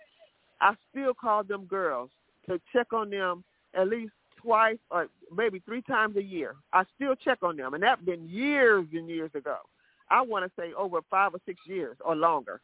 I 0.61 0.73
still 0.89 1.13
call 1.13 1.43
them 1.43 1.65
girls 1.65 2.09
to 2.49 2.59
check 2.73 2.91
on 2.91 3.09
them 3.11 3.43
at 3.75 3.87
least 3.87 4.13
twice 4.45 4.77
or 4.91 5.07
maybe 5.35 5.59
three 5.65 5.81
times 5.81 6.15
a 6.17 6.23
year. 6.23 6.55
I 6.71 6.83
still 6.95 7.15
check 7.15 7.39
on 7.41 7.57
them, 7.57 7.73
and 7.73 7.83
that's 7.83 8.01
been 8.01 8.29
years 8.29 8.85
and 8.93 9.09
years 9.09 9.31
ago. 9.33 9.57
I 10.09 10.21
want 10.21 10.45
to 10.45 10.51
say 10.61 10.73
over 10.73 10.99
five 11.09 11.33
or 11.33 11.39
six 11.45 11.59
years 11.65 11.97
or 12.05 12.15
longer. 12.15 12.61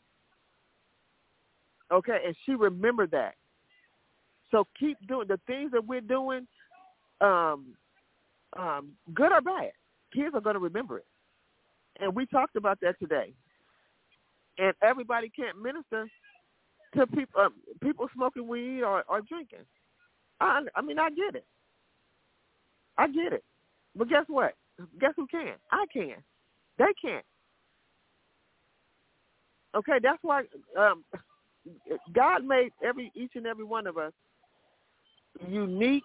Okay, 1.92 2.20
and 2.26 2.36
she 2.46 2.54
remembered 2.54 3.12
that. 3.12 3.34
So 4.52 4.68
keep 4.80 4.98
doing 5.08 5.28
the 5.28 5.40
things 5.48 5.72
that 5.72 5.86
we're 5.86 6.02
doing, 6.02 6.48
um, 7.20 7.74
um, 8.58 8.90
good 9.14 9.32
or 9.32 9.42
bad. 9.42 9.72
Kids 10.14 10.36
are 10.36 10.42
going 10.42 10.56
to 10.56 10.60
remember 10.60 11.00
it, 11.00 11.06
and 12.00 12.16
we 12.16 12.26
talked 12.26 12.56
about 12.56 12.80
that 12.82 13.00
today. 13.00 13.34
And 14.58 14.74
everybody 14.84 15.32
can't 15.36 15.62
minister 15.62 16.08
to 16.96 17.08
people 17.08 17.42
uh, 17.42 17.50
people 17.82 18.08
smoking 18.14 18.48
weed 18.48 18.84
or, 18.84 19.04
or 19.08 19.22
drinking. 19.22 19.66
I, 20.40 20.62
I 20.76 20.82
mean, 20.82 21.00
I 21.00 21.10
get 21.10 21.36
it. 21.36 21.46
I 22.98 23.08
get 23.08 23.34
it. 23.34 23.44
But 23.96 24.10
guess 24.10 24.26
what? 24.28 24.54
Guess 25.00 25.14
who 25.16 25.28
can? 25.28 25.54
I 25.72 25.86
can. 25.92 26.16
They 26.78 26.94
can't. 27.02 27.26
Okay, 29.76 30.00
that's 30.02 30.22
why 30.22 30.44
um, 30.78 31.04
God 32.14 32.44
made 32.44 32.72
every 32.84 33.12
each 33.16 33.32
and 33.36 33.46
every 33.46 33.64
one 33.64 33.88
of 33.88 33.98
us 33.98 34.12
unique 35.48 36.04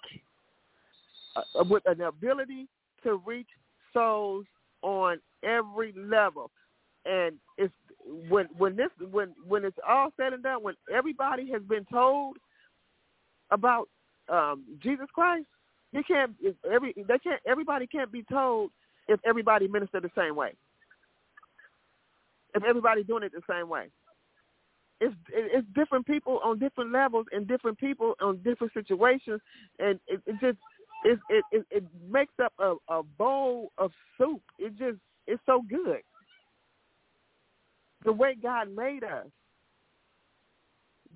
uh, 1.34 1.64
with 1.64 1.82
an 1.86 2.00
ability 2.02 2.68
to 3.02 3.20
reach 3.26 3.48
souls 3.92 4.44
on 4.82 5.18
every 5.42 5.92
level. 5.96 6.50
And 7.04 7.36
it's 7.58 7.74
when 8.28 8.46
when 8.56 8.76
this 8.76 8.90
when 9.10 9.34
when 9.46 9.64
it's 9.64 9.78
all 9.88 10.10
said 10.16 10.32
and 10.32 10.42
done, 10.42 10.62
when 10.62 10.74
everybody 10.92 11.50
has 11.50 11.62
been 11.62 11.84
told 11.86 12.36
about 13.50 13.88
um, 14.28 14.64
Jesus 14.82 15.06
Christ, 15.14 15.46
you 15.96 16.04
can't 16.04 16.32
every 16.72 16.94
they 16.96 17.18
can't 17.18 17.42
everybody 17.46 17.86
can't 17.88 18.12
be 18.12 18.24
told 18.30 18.70
if 19.08 19.20
everybody 19.26 19.68
minister 19.68 20.00
the 20.00 20.10
same 20.16 20.36
way. 20.36 20.52
If 22.54 22.64
everybody 22.64 23.04
doing 23.04 23.24
it 23.24 23.32
the 23.32 23.42
same 23.50 23.68
way. 23.68 23.88
It's 25.00 25.14
it's 25.30 25.66
different 25.74 26.06
people 26.06 26.40
on 26.44 26.58
different 26.58 26.92
levels 26.92 27.26
and 27.32 27.48
different 27.48 27.78
people 27.78 28.14
on 28.22 28.38
different 28.38 28.72
situations, 28.74 29.40
and 29.78 30.00
it, 30.06 30.20
it 30.26 30.34
just 30.40 30.58
it, 31.04 31.18
it 31.30 31.44
it 31.52 31.66
it 31.70 31.84
makes 32.10 32.34
up 32.42 32.52
a, 32.58 32.74
a 32.88 33.02
bowl 33.02 33.72
of 33.78 33.92
soup. 34.18 34.42
It 34.58 34.76
just 34.78 34.98
it's 35.26 35.42
so 35.46 35.62
good. 35.68 36.00
The 38.04 38.12
way 38.12 38.36
God 38.42 38.74
made 38.74 39.04
us, 39.04 39.26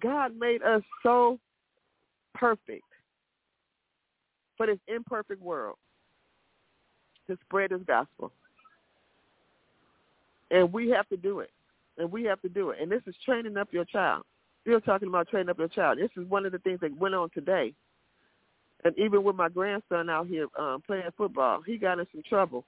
God 0.03 0.37
made 0.39 0.63
us 0.63 0.83
so 1.03 1.39
perfect 2.35 2.90
for 4.61 4.67
this 4.67 4.79
imperfect 4.89 5.41
world 5.41 5.77
to 7.27 7.39
spread 7.47 7.71
his 7.71 7.81
gospel. 7.87 8.31
And 10.51 10.71
we 10.71 10.91
have 10.91 11.09
to 11.09 11.17
do 11.17 11.41
it. 11.41 11.51
And 11.97 12.13
we 12.13 12.25
have 12.25 12.43
to 12.43 12.49
do 12.51 12.69
it. 12.69 12.79
And 12.79 12.93
this 12.93 13.01
is 13.07 13.15
training 13.25 13.57
up 13.57 13.69
your 13.73 13.87
child. 13.87 14.23
Still 14.61 14.83
talking 14.83 15.09
about 15.09 15.29
training 15.29 15.49
up 15.49 15.59
your 15.59 15.69
child. 15.69 15.97
This 15.97 16.11
is 16.15 16.29
one 16.29 16.45
of 16.45 16.53
the 16.53 16.59
things 16.59 16.81
that 16.81 16.95
went 16.99 17.15
on 17.15 17.31
today. 17.31 17.73
And 18.85 18.95
even 18.99 19.25
with 19.25 19.35
my 19.35 19.49
grandson 19.49 20.11
out 20.11 20.27
here 20.27 20.47
um, 20.59 20.83
playing 20.87 21.05
football, 21.17 21.63
he 21.63 21.79
got 21.79 21.99
in 21.99 22.07
some 22.13 22.23
trouble. 22.29 22.67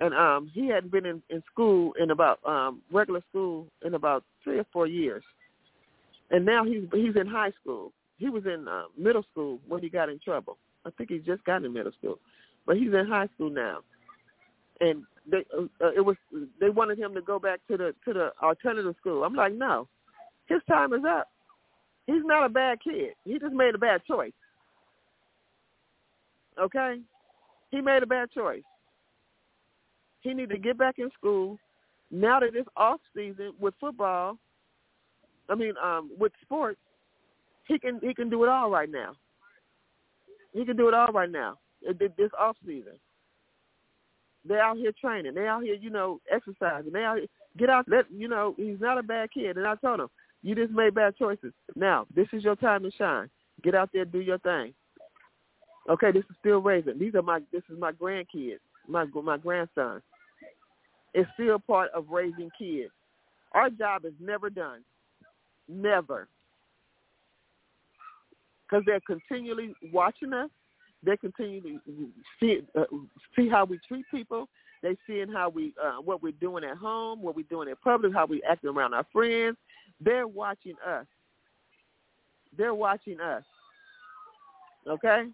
And 0.00 0.12
um, 0.12 0.50
he 0.52 0.68
hadn't 0.68 0.92
been 0.92 1.06
in, 1.06 1.22
in 1.30 1.42
school 1.50 1.94
in 1.98 2.10
about 2.10 2.40
um, 2.46 2.82
regular 2.92 3.22
school 3.30 3.68
in 3.86 3.94
about 3.94 4.22
three 4.44 4.58
or 4.58 4.66
four 4.70 4.86
years. 4.86 5.22
And 6.30 6.44
now 6.44 6.62
he's 6.62 6.82
he's 6.92 7.16
in 7.16 7.26
high 7.26 7.52
school. 7.58 7.90
He 8.18 8.28
was 8.28 8.44
in 8.44 8.68
uh, 8.68 8.84
middle 8.98 9.24
school 9.32 9.60
when 9.66 9.80
he 9.80 9.88
got 9.88 10.10
in 10.10 10.18
trouble 10.18 10.58
I 10.86 10.90
think 10.90 11.10
he 11.10 11.18
just 11.18 11.44
got 11.44 11.64
in 11.64 11.72
middle 11.72 11.92
school, 11.92 12.18
but 12.66 12.76
he's 12.76 12.92
in 12.92 13.06
high 13.08 13.28
school 13.34 13.50
now. 13.50 13.78
And 14.80 15.04
they 15.30 15.44
uh, 15.56 15.62
uh, 15.84 15.92
it 15.94 16.04
was 16.04 16.16
they 16.60 16.70
wanted 16.70 16.98
him 16.98 17.14
to 17.14 17.20
go 17.20 17.38
back 17.38 17.60
to 17.70 17.76
the 17.76 17.94
to 18.04 18.12
the 18.12 18.30
alternative 18.42 18.94
school. 18.98 19.24
I'm 19.24 19.34
like, 19.34 19.52
no, 19.52 19.88
his 20.46 20.60
time 20.68 20.92
is 20.92 21.02
up. 21.06 21.28
He's 22.06 22.24
not 22.24 22.46
a 22.46 22.48
bad 22.48 22.78
kid. 22.82 23.14
He 23.24 23.38
just 23.38 23.52
made 23.52 23.74
a 23.74 23.78
bad 23.78 24.02
choice. 24.06 24.32
Okay, 26.60 27.00
he 27.70 27.80
made 27.80 28.02
a 28.02 28.06
bad 28.06 28.30
choice. 28.32 28.62
He 30.22 30.34
need 30.34 30.50
to 30.50 30.58
get 30.58 30.76
back 30.76 30.98
in 30.98 31.10
school 31.16 31.58
now 32.10 32.40
that 32.40 32.54
it's 32.54 32.68
off 32.76 33.00
season 33.14 33.52
with 33.60 33.74
football. 33.80 34.38
I 35.48 35.54
mean, 35.54 35.74
um, 35.82 36.10
with 36.18 36.32
sports, 36.42 36.78
he 37.66 37.78
can 37.78 38.00
he 38.02 38.14
can 38.14 38.30
do 38.30 38.42
it 38.44 38.48
all 38.48 38.70
right 38.70 38.90
now. 38.90 39.14
He 40.52 40.64
can 40.64 40.76
do 40.76 40.88
it 40.88 40.94
all 40.94 41.12
right 41.12 41.30
now. 41.30 41.58
Uh, 41.88 41.92
this 41.98 42.30
off 42.38 42.56
season. 42.66 42.98
they're 44.44 44.62
out 44.62 44.76
here 44.76 44.92
training. 45.00 45.34
They're 45.34 45.48
out 45.48 45.62
here, 45.62 45.74
you 45.74 45.90
know, 45.90 46.20
exercising. 46.30 46.92
They 46.92 47.04
out 47.04 47.18
here, 47.18 47.26
get 47.56 47.70
out. 47.70 47.86
Let 47.88 48.10
you 48.10 48.28
know 48.28 48.54
he's 48.56 48.80
not 48.80 48.98
a 48.98 49.02
bad 49.02 49.30
kid. 49.32 49.56
And 49.56 49.66
I 49.66 49.74
told 49.76 50.00
him, 50.00 50.08
you 50.42 50.54
just 50.54 50.72
made 50.72 50.94
bad 50.94 51.16
choices. 51.16 51.52
Now 51.76 52.06
this 52.14 52.26
is 52.32 52.44
your 52.44 52.56
time 52.56 52.82
to 52.82 52.90
shine. 52.92 53.30
Get 53.62 53.74
out 53.74 53.90
there, 53.92 54.04
do 54.04 54.20
your 54.20 54.38
thing. 54.38 54.74
Okay, 55.88 56.12
this 56.12 56.24
is 56.30 56.36
still 56.40 56.60
raising. 56.60 56.98
These 56.98 57.14
are 57.14 57.22
my. 57.22 57.40
This 57.52 57.62
is 57.70 57.78
my 57.78 57.92
grandkids. 57.92 58.58
My 58.86 59.04
my 59.04 59.38
grandson. 59.38 60.02
It's 61.14 61.30
still 61.34 61.58
part 61.58 61.90
of 61.92 62.08
raising 62.08 62.50
kids. 62.58 62.92
Our 63.52 63.70
job 63.70 64.04
is 64.04 64.12
never 64.20 64.50
done. 64.50 64.84
Never. 65.68 66.28
Because 68.70 68.84
they're 68.86 69.00
continually 69.00 69.74
watching 69.92 70.32
us 70.32 70.50
they 71.02 71.16
continue 71.16 71.60
to 71.62 71.80
see 72.38 72.62
uh, 72.78 72.84
see 73.34 73.48
how 73.48 73.64
we 73.64 73.78
treat 73.88 74.04
people. 74.10 74.48
They 74.82 74.96
seeing 75.06 75.28
how 75.28 75.48
we 75.48 75.72
uh, 75.82 76.00
what 76.02 76.22
we're 76.22 76.32
doing 76.32 76.64
at 76.64 76.76
home, 76.76 77.22
what 77.22 77.36
we're 77.36 77.46
doing 77.48 77.68
in 77.68 77.76
public, 77.76 78.12
how 78.12 78.26
we 78.26 78.42
acting 78.42 78.70
around 78.70 78.94
our 78.94 79.06
friends. 79.12 79.56
They're 80.00 80.28
watching 80.28 80.74
us. 80.86 81.06
They're 82.56 82.74
watching 82.74 83.20
us. 83.20 83.44
Okay. 84.88 85.26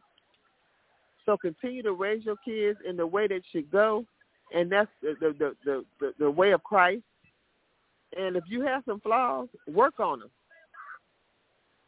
So 1.24 1.36
continue 1.36 1.82
to 1.82 1.92
raise 1.92 2.24
your 2.24 2.36
kids 2.44 2.78
in 2.88 2.96
the 2.96 3.06
way 3.06 3.26
that 3.26 3.42
should 3.50 3.70
go, 3.70 4.04
and 4.54 4.70
that's 4.70 4.90
the 5.02 5.14
the 5.20 5.34
the 5.38 5.56
the, 5.64 5.84
the, 6.00 6.12
the 6.18 6.30
way 6.30 6.52
of 6.52 6.62
Christ. 6.62 7.02
And 8.16 8.36
if 8.36 8.44
you 8.48 8.62
have 8.62 8.84
some 8.86 9.00
flaws, 9.00 9.48
work 9.66 9.98
on 9.98 10.20
them. 10.20 10.30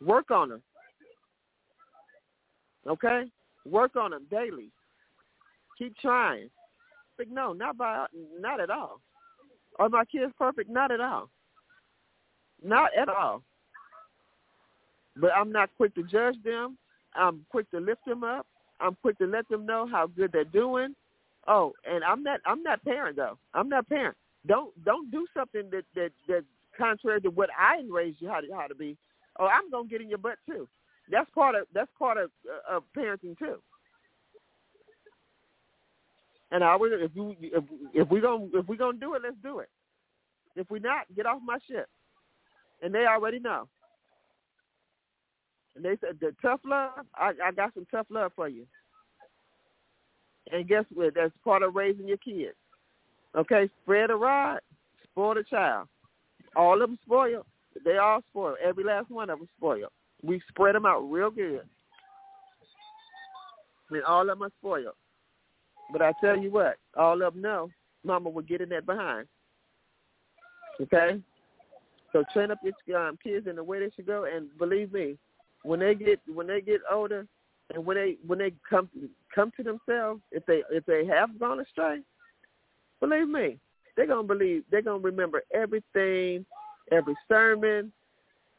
Work 0.04 0.30
on 0.32 0.48
them. 0.48 0.62
Okay? 2.88 3.24
Work 3.66 3.96
on 3.96 4.12
them 4.12 4.26
daily. 4.30 4.70
Keep 5.78 5.96
trying. 5.98 6.50
But 7.16 7.30
no, 7.30 7.52
not 7.52 7.76
by 7.76 8.06
not 8.38 8.60
at 8.60 8.70
all. 8.70 9.00
Are 9.78 9.88
my 9.88 10.04
kids 10.04 10.32
perfect? 10.38 10.70
Not 10.70 10.90
at 10.90 11.00
all. 11.00 11.28
Not 12.62 12.90
at 12.96 13.08
all. 13.08 13.42
But 15.16 15.32
I'm 15.36 15.52
not 15.52 15.70
quick 15.76 15.94
to 15.96 16.02
judge 16.02 16.36
them. 16.44 16.78
I'm 17.14 17.44
quick 17.50 17.70
to 17.72 17.80
lift 17.80 18.04
them 18.06 18.24
up. 18.24 18.46
I'm 18.80 18.96
quick 19.02 19.18
to 19.18 19.26
let 19.26 19.48
them 19.48 19.66
know 19.66 19.86
how 19.90 20.06
good 20.06 20.32
they're 20.32 20.44
doing. 20.44 20.94
Oh, 21.46 21.72
and 21.84 22.04
I'm 22.04 22.22
not 22.22 22.40
I'm 22.46 22.62
not 22.62 22.84
parent 22.84 23.16
though. 23.16 23.38
I'm 23.54 23.68
not 23.68 23.88
parent. 23.88 24.16
Don't 24.46 24.72
don't 24.84 25.10
do 25.10 25.26
something 25.36 25.68
that 25.70 25.84
that 25.94 26.12
that's 26.28 26.44
contrary 26.76 27.20
to 27.22 27.30
what 27.30 27.50
I 27.58 27.82
raised 27.90 28.20
you 28.20 28.28
how 28.28 28.40
to 28.40 28.46
how 28.54 28.66
to 28.66 28.74
be. 28.74 28.96
Oh, 29.38 29.46
I'm 29.46 29.70
gonna 29.70 29.88
get 29.88 30.00
in 30.00 30.08
your 30.08 30.18
butt 30.18 30.36
too. 30.48 30.68
That's 31.10 31.30
part 31.34 31.54
of 31.54 31.66
that's 31.74 31.90
part 31.98 32.18
of 32.18 32.30
uh, 32.46 32.76
of 32.76 32.84
parenting 32.96 33.38
too. 33.38 33.56
And 36.50 36.64
I 36.64 36.76
would 36.76 36.92
if 36.92 37.10
you 37.14 37.34
if 37.40 37.64
if 37.94 38.08
we 38.10 38.20
gonna 38.20 38.46
if 38.54 38.66
we 38.68 38.76
gonna 38.76 38.98
do 38.98 39.14
it, 39.14 39.22
let's 39.24 39.36
do 39.42 39.60
it. 39.60 39.68
If 40.56 40.70
we 40.70 40.80
not, 40.80 41.02
get 41.14 41.26
off 41.26 41.40
my 41.44 41.58
ship. 41.70 41.86
And 42.82 42.94
they 42.94 43.06
already 43.06 43.38
know. 43.38 43.68
And 45.76 45.84
they 45.84 45.96
said 46.00 46.18
the 46.20 46.34
tough 46.42 46.60
love. 46.64 47.06
I, 47.14 47.32
I 47.44 47.52
got 47.52 47.74
some 47.74 47.86
tough 47.90 48.06
love 48.10 48.32
for 48.34 48.48
you. 48.48 48.66
And 50.50 50.66
guess 50.66 50.84
what? 50.92 51.14
That's 51.14 51.32
part 51.44 51.62
of 51.62 51.76
raising 51.76 52.08
your 52.08 52.16
kids. 52.16 52.56
Okay, 53.36 53.68
spread 53.82 54.10
a 54.10 54.16
rod, 54.16 54.60
spoil 55.04 55.34
the 55.34 55.44
child. 55.44 55.88
All 56.56 56.74
of 56.74 56.80
them 56.88 56.98
spoiled. 57.04 57.44
They 57.84 57.98
all 57.98 58.22
spoiled. 58.30 58.56
Every 58.64 58.84
last 58.84 59.10
one 59.10 59.30
of 59.30 59.38
them 59.38 59.48
spoiled. 59.56 59.92
We 60.22 60.40
spread 60.48 60.74
them 60.74 60.86
out 60.86 61.00
real 61.00 61.30
good. 61.30 61.62
And 63.90 64.04
all 64.04 64.22
of 64.22 64.38
them 64.38 64.42
are 64.42 64.52
spoiled. 64.60 64.94
But 65.92 66.02
I 66.02 66.12
tell 66.20 66.36
you 66.36 66.50
what, 66.50 66.76
all 66.96 67.22
of 67.22 67.32
them 67.34 67.42
know 67.42 67.70
Mama 68.04 68.28
will 68.28 68.42
get 68.42 68.60
in 68.60 68.68
that 68.70 68.84
behind. 68.84 69.26
Okay? 70.80 71.20
So 72.12 72.24
train 72.32 72.50
up 72.50 72.58
your 72.86 73.08
um, 73.08 73.18
kids 73.22 73.46
in 73.46 73.56
the 73.56 73.64
way 73.64 73.80
they 73.80 73.90
should 73.94 74.06
go, 74.06 74.24
and 74.24 74.48
believe 74.58 74.92
me, 74.92 75.18
when 75.62 75.80
they 75.80 75.94
get 75.94 76.20
when 76.32 76.46
they 76.46 76.60
get 76.60 76.80
older, 76.90 77.26
and 77.74 77.84
when 77.84 77.96
they 77.96 78.16
when 78.26 78.38
they 78.38 78.52
come 78.68 78.88
come 79.34 79.52
to 79.56 79.62
themselves, 79.62 80.22
if 80.32 80.44
they 80.46 80.62
if 80.70 80.84
they 80.86 81.04
have 81.06 81.38
gone 81.38 81.60
astray, 81.60 82.00
believe 83.00 83.28
me, 83.28 83.58
they're 83.96 84.06
gonna 84.06 84.22
believe 84.22 84.64
they're 84.70 84.82
gonna 84.82 84.98
remember 84.98 85.42
everything, 85.52 86.46
every 86.90 87.14
sermon, 87.28 87.92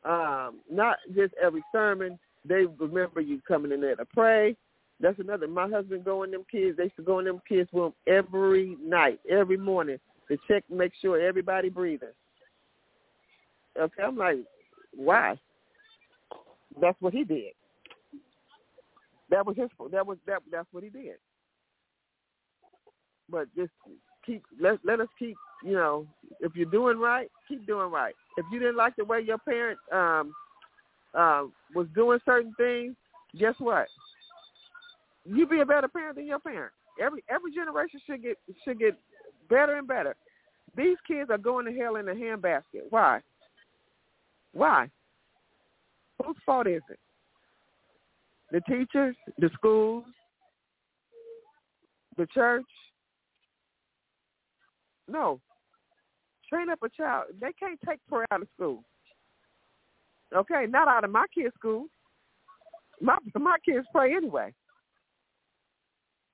um, 0.06 0.60
not 0.72 0.98
just 1.16 1.34
every 1.42 1.64
sermon. 1.72 2.18
They 2.46 2.66
remember 2.66 3.22
you 3.22 3.42
coming 3.48 3.72
in 3.72 3.82
there 3.82 3.96
to 3.96 4.06
pray. 4.06 4.56
That's 5.00 5.20
another. 5.20 5.48
My 5.48 5.70
husband 5.70 6.06
going 6.06 6.32
them 6.32 6.46
kids. 6.52 6.78
They 6.78 6.84
used 6.84 6.96
to 6.98 7.04
go 7.04 7.20
in 7.20 7.26
them 7.26 7.42
kids' 7.48 7.70
room 7.72 7.94
every 8.08 8.78
night, 8.82 9.20
every 9.30 9.58
morning 9.58 9.98
to 10.28 10.38
check, 10.48 10.64
make 10.70 10.94
sure 11.02 11.20
everybody 11.20 11.70
breathing. 11.70 12.10
Okay, 13.80 14.04
I'm 14.04 14.18
like, 14.18 14.38
why? 14.96 15.38
That's 16.80 17.00
what 17.02 17.14
he 17.14 17.24
did. 17.24 17.54
That 19.30 19.46
was 19.46 19.56
his. 19.56 19.70
That 19.92 20.06
was 20.06 20.18
that. 20.28 20.42
That's 20.52 20.68
what 20.72 20.84
he 20.84 20.90
did. 20.90 21.16
But 23.30 23.48
just 23.56 23.72
keep 24.26 24.44
let 24.60 24.80
let 24.84 25.00
us 25.00 25.08
keep 25.18 25.36
you 25.64 25.74
know 25.74 26.08
if 26.40 26.56
you're 26.56 26.70
doing 26.70 26.98
right, 26.98 27.30
keep 27.48 27.66
doing 27.66 27.92
right. 27.92 28.16
If 28.38 28.46
you 28.52 28.60
didn't 28.60 28.78
like 28.78 28.96
the 28.96 29.06
way 29.06 29.22
your 29.22 29.38
parent 29.38 29.80
um, 29.92 30.34
uh, 31.14 31.44
was 31.76 31.88
doing 31.96 32.20
certain 32.26 32.54
things, 32.58 32.96
guess 33.38 33.56
what? 33.58 33.88
You 35.26 35.46
be 35.46 35.60
a 35.60 35.66
better 35.66 35.88
parent 35.88 36.16
than 36.16 36.26
your 36.26 36.40
parent. 36.40 36.72
Every 37.02 37.24
every 37.30 37.54
generation 37.54 38.00
should 38.06 38.24
get 38.24 38.38
should 38.64 38.80
get 38.80 38.98
better 39.50 39.78
and 39.78 39.88
better. 39.88 40.16
These 40.76 40.98
kids 41.08 41.30
are 41.30 41.38
going 41.38 41.66
to 41.66 41.74
hell 41.74 41.96
in 41.96 42.08
a 42.08 42.14
handbasket. 42.14 42.84
Why? 42.90 43.22
Why? 44.54 44.90
Whose 46.24 46.36
fault 46.46 46.68
is 46.68 46.82
it? 46.90 47.00
The 48.52 48.62
teachers, 48.62 49.16
the 49.38 49.50
schools, 49.54 50.06
the 52.18 52.26
church, 52.28 52.66
no. 55.10 55.40
Train 56.50 56.70
up 56.70 56.80
a 56.84 56.90
child. 56.90 57.26
They 57.40 57.52
can't 57.60 57.80
take 57.88 58.00
prayer 58.08 58.26
out 58.32 58.42
of 58.42 58.48
school. 58.56 58.84
Okay, 60.36 60.66
not 60.68 60.88
out 60.88 61.04
of 61.04 61.12
my 61.12 61.26
kids' 61.34 61.54
school. 61.58 61.86
My 63.02 63.18
my 63.36 63.58
kids 63.66 63.86
pray 63.94 64.16
anyway. 64.16 64.54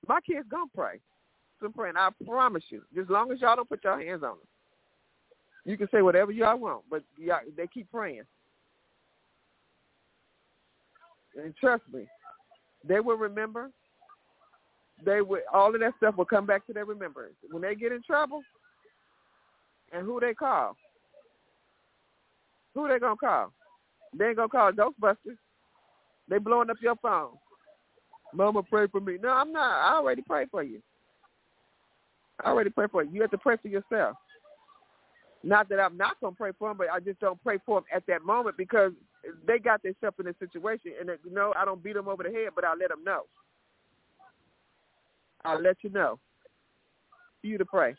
My 0.08 0.20
kids 0.20 0.46
gonna 0.50 0.64
pray. 0.74 1.00
Some 1.62 1.72
praying. 1.72 1.96
I 1.96 2.10
promise 2.26 2.64
you. 2.68 2.82
As 3.00 3.08
long 3.08 3.30
as 3.32 3.40
y'all 3.40 3.56
don't 3.56 3.68
put 3.68 3.84
your 3.84 4.00
hands 4.00 4.22
on 4.22 4.30
them, 4.30 4.46
you 5.64 5.76
can 5.76 5.88
say 5.90 6.02
whatever 6.02 6.32
y'all 6.32 6.58
want, 6.58 6.84
but 6.90 7.02
y'all, 7.18 7.40
they 7.56 7.66
keep 7.66 7.90
praying. 7.90 8.22
And 11.42 11.54
trust 11.56 11.82
me, 11.92 12.06
they 12.86 13.00
will 13.00 13.16
remember. 13.16 13.70
They 15.04 15.20
will. 15.20 15.40
All 15.52 15.74
of 15.74 15.80
that 15.80 15.92
stuff 15.98 16.16
will 16.16 16.24
come 16.24 16.46
back 16.46 16.66
to 16.66 16.72
their 16.72 16.84
remembrance. 16.84 17.34
When 17.50 17.62
they 17.62 17.74
get 17.74 17.92
in 17.92 18.02
trouble, 18.02 18.42
and 19.92 20.04
who 20.04 20.20
they 20.20 20.34
call? 20.34 20.76
Who 22.74 22.88
they 22.88 22.98
gonna 22.98 23.16
call? 23.16 23.52
They 24.16 24.26
ain't 24.26 24.36
gonna 24.36 24.48
call 24.48 24.72
Ghostbusters. 24.72 25.38
They 26.28 26.38
blowing 26.38 26.70
up 26.70 26.76
your 26.80 26.96
phone. 26.96 27.32
Mama, 28.34 28.62
pray 28.62 28.86
for 28.88 29.00
me. 29.00 29.18
No, 29.22 29.30
I'm 29.30 29.52
not. 29.52 29.92
I 29.92 29.96
already 29.96 30.22
prayed 30.22 30.48
for 30.50 30.62
you. 30.62 30.82
I 32.44 32.50
already 32.50 32.70
prayed 32.70 32.90
for 32.90 33.02
you. 33.02 33.10
You 33.12 33.22
have 33.22 33.30
to 33.30 33.38
pray 33.38 33.56
for 33.60 33.68
yourself. 33.68 34.16
Not 35.42 35.68
that 35.68 35.80
I'm 35.80 35.96
not 35.96 36.20
gonna 36.20 36.34
pray 36.34 36.50
for 36.58 36.68
them, 36.68 36.76
but 36.76 36.88
I 36.90 37.00
just 37.00 37.20
don't 37.20 37.42
pray 37.42 37.58
for 37.64 37.80
them 37.80 37.84
at 37.94 38.06
that 38.08 38.24
moment 38.24 38.56
because 38.56 38.92
they 39.46 39.58
got 39.58 39.82
themselves 39.82 40.16
in 40.18 40.26
a 40.26 40.34
situation, 40.38 40.92
and 41.00 41.10
uh, 41.10 41.14
you 41.24 41.32
know 41.32 41.52
I 41.56 41.64
don't 41.64 41.82
beat 41.82 41.94
them 41.94 42.08
over 42.08 42.22
the 42.22 42.30
head, 42.30 42.50
but 42.54 42.64
I 42.64 42.74
let 42.74 42.88
them 42.88 43.04
know. 43.04 43.22
I'll 45.44 45.62
let 45.62 45.76
you 45.82 45.90
know. 45.90 46.18
You 47.42 47.58
to 47.58 47.64
pray. 47.64 47.94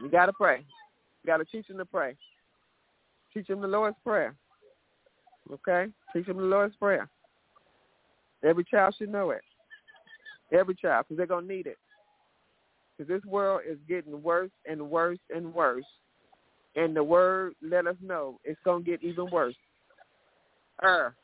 You 0.00 0.08
got 0.08 0.26
to 0.26 0.32
pray. 0.32 0.58
You 1.22 1.26
got 1.26 1.38
to 1.38 1.44
teach 1.44 1.66
them 1.66 1.78
to 1.78 1.84
pray. 1.84 2.16
Teach 3.34 3.46
them 3.46 3.60
the 3.60 3.68
Lord's 3.68 3.96
Prayer. 4.04 4.34
Okay? 5.52 5.86
Teach 6.12 6.26
them 6.26 6.36
the 6.36 6.44
Lord's 6.44 6.76
Prayer. 6.76 7.08
Every 8.44 8.64
child 8.64 8.94
should 8.96 9.10
know 9.10 9.30
it. 9.30 9.42
Every 10.52 10.74
child, 10.74 11.06
because 11.08 11.18
they're 11.18 11.40
to 11.40 11.46
need 11.46 11.66
it. 11.66 11.76
Because 12.96 13.08
this 13.08 13.30
world 13.30 13.62
is 13.68 13.78
getting 13.88 14.22
worse 14.22 14.50
and 14.68 14.90
worse 14.90 15.18
and 15.34 15.52
worse. 15.52 15.84
And 16.76 16.94
the 16.94 17.02
word 17.02 17.54
let 17.62 17.86
us 17.86 17.96
know 18.02 18.38
it's 18.44 18.58
to 18.64 18.80
get 18.80 19.02
even 19.02 19.28
worse. 19.30 19.54
Er. 20.82 21.14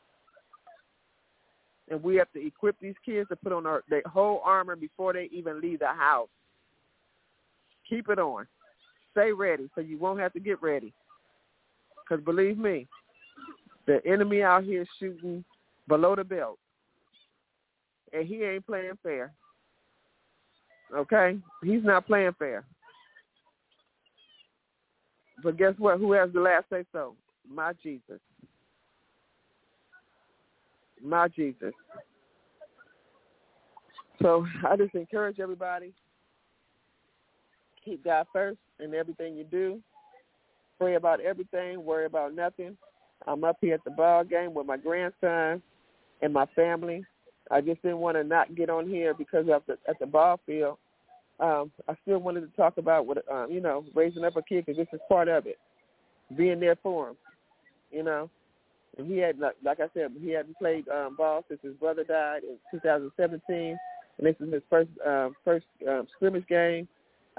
And 1.89 2.03
we 2.03 2.15
have 2.15 2.31
to 2.33 2.45
equip 2.45 2.79
these 2.79 2.95
kids 3.05 3.29
to 3.29 3.35
put 3.35 3.53
on 3.53 3.65
our, 3.65 3.83
their 3.89 4.01
whole 4.05 4.41
armor 4.43 4.75
before 4.75 5.13
they 5.13 5.29
even 5.31 5.61
leave 5.61 5.79
the 5.79 5.87
house. 5.87 6.29
Keep 7.87 8.09
it 8.09 8.19
on 8.19 8.47
stay 9.15 9.31
ready 9.31 9.69
so 9.73 9.81
you 9.81 9.97
won't 9.97 10.19
have 10.19 10.33
to 10.33 10.39
get 10.39 10.61
ready. 10.61 10.93
Because 12.03 12.23
believe 12.23 12.57
me, 12.57 12.87
the 13.87 14.05
enemy 14.05 14.43
out 14.43 14.63
here 14.63 14.85
shooting 14.99 15.43
below 15.87 16.15
the 16.15 16.23
belt, 16.23 16.59
and 18.11 18.27
he 18.27 18.43
ain't 18.43 18.65
playing 18.65 18.97
fair. 19.01 19.31
Okay? 20.93 21.39
He's 21.63 21.83
not 21.83 22.05
playing 22.05 22.35
fair. 22.37 22.65
But 25.43 25.57
guess 25.57 25.73
what? 25.77 25.99
Who 25.99 26.11
has 26.13 26.31
the 26.33 26.39
last 26.41 26.65
say 26.69 26.83
so? 26.91 27.15
My 27.49 27.73
Jesus. 27.81 28.19
My 31.03 31.27
Jesus. 31.27 31.73
So 34.21 34.45
I 34.67 34.75
just 34.75 34.95
encourage 34.95 35.39
everybody 35.39 35.93
keep 37.85 38.03
God 38.03 38.25
first 38.33 38.57
in 38.79 38.93
everything 38.93 39.37
you 39.37 39.45
do. 39.45 39.79
Pray 40.77 40.95
about 40.95 41.21
everything, 41.21 41.85
worry 41.85 42.05
about 42.05 42.35
nothing. 42.35 42.75
I'm 43.27 43.43
up 43.43 43.57
here 43.61 43.75
at 43.75 43.83
the 43.85 43.91
ball 43.91 44.23
game 44.23 44.53
with 44.53 44.65
my 44.65 44.77
grandson 44.77 45.61
and 46.21 46.33
my 46.33 46.45
family. 46.47 47.05
I 47.49 47.61
just 47.61 47.81
didn't 47.81 47.99
want 47.99 48.17
to 48.17 48.23
not 48.23 48.55
get 48.55 48.69
on 48.69 48.89
here 48.89 49.13
because 49.13 49.45
of 49.51 49.61
the, 49.67 49.77
at 49.87 49.99
the 49.99 50.05
ball 50.05 50.39
field. 50.45 50.77
Um, 51.39 51.71
I 51.87 51.95
still 52.01 52.17
wanted 52.19 52.41
to 52.41 52.57
talk 52.57 52.77
about 52.77 53.05
what 53.05 53.29
um, 53.31 53.47
you 53.51 53.61
know, 53.61 53.85
raising 53.93 54.23
up 54.23 54.35
a 54.35 54.41
kid 54.41 54.65
because 54.65 54.77
this 54.77 54.87
is 54.93 54.99
part 55.07 55.27
of 55.27 55.45
it, 55.45 55.59
being 56.35 56.59
there 56.59 56.77
for 56.81 57.09
him. 57.09 57.15
You 57.91 58.03
know, 58.03 58.29
and 58.97 59.07
he 59.07 59.17
had 59.17 59.37
like, 59.39 59.79
I 59.79 59.87
said, 59.93 60.11
he 60.19 60.31
hadn't 60.31 60.57
played 60.57 60.87
um, 60.89 61.15
ball 61.15 61.43
since 61.47 61.59
his 61.61 61.73
brother 61.73 62.03
died 62.03 62.43
in 62.43 62.57
2017, 62.71 63.77
and 64.17 64.27
this 64.27 64.35
is 64.39 64.51
his 64.51 64.63
first 64.69 64.89
uh, 65.05 65.29
first 65.43 65.65
um, 65.87 66.07
scrimmage 66.15 66.47
game 66.47 66.87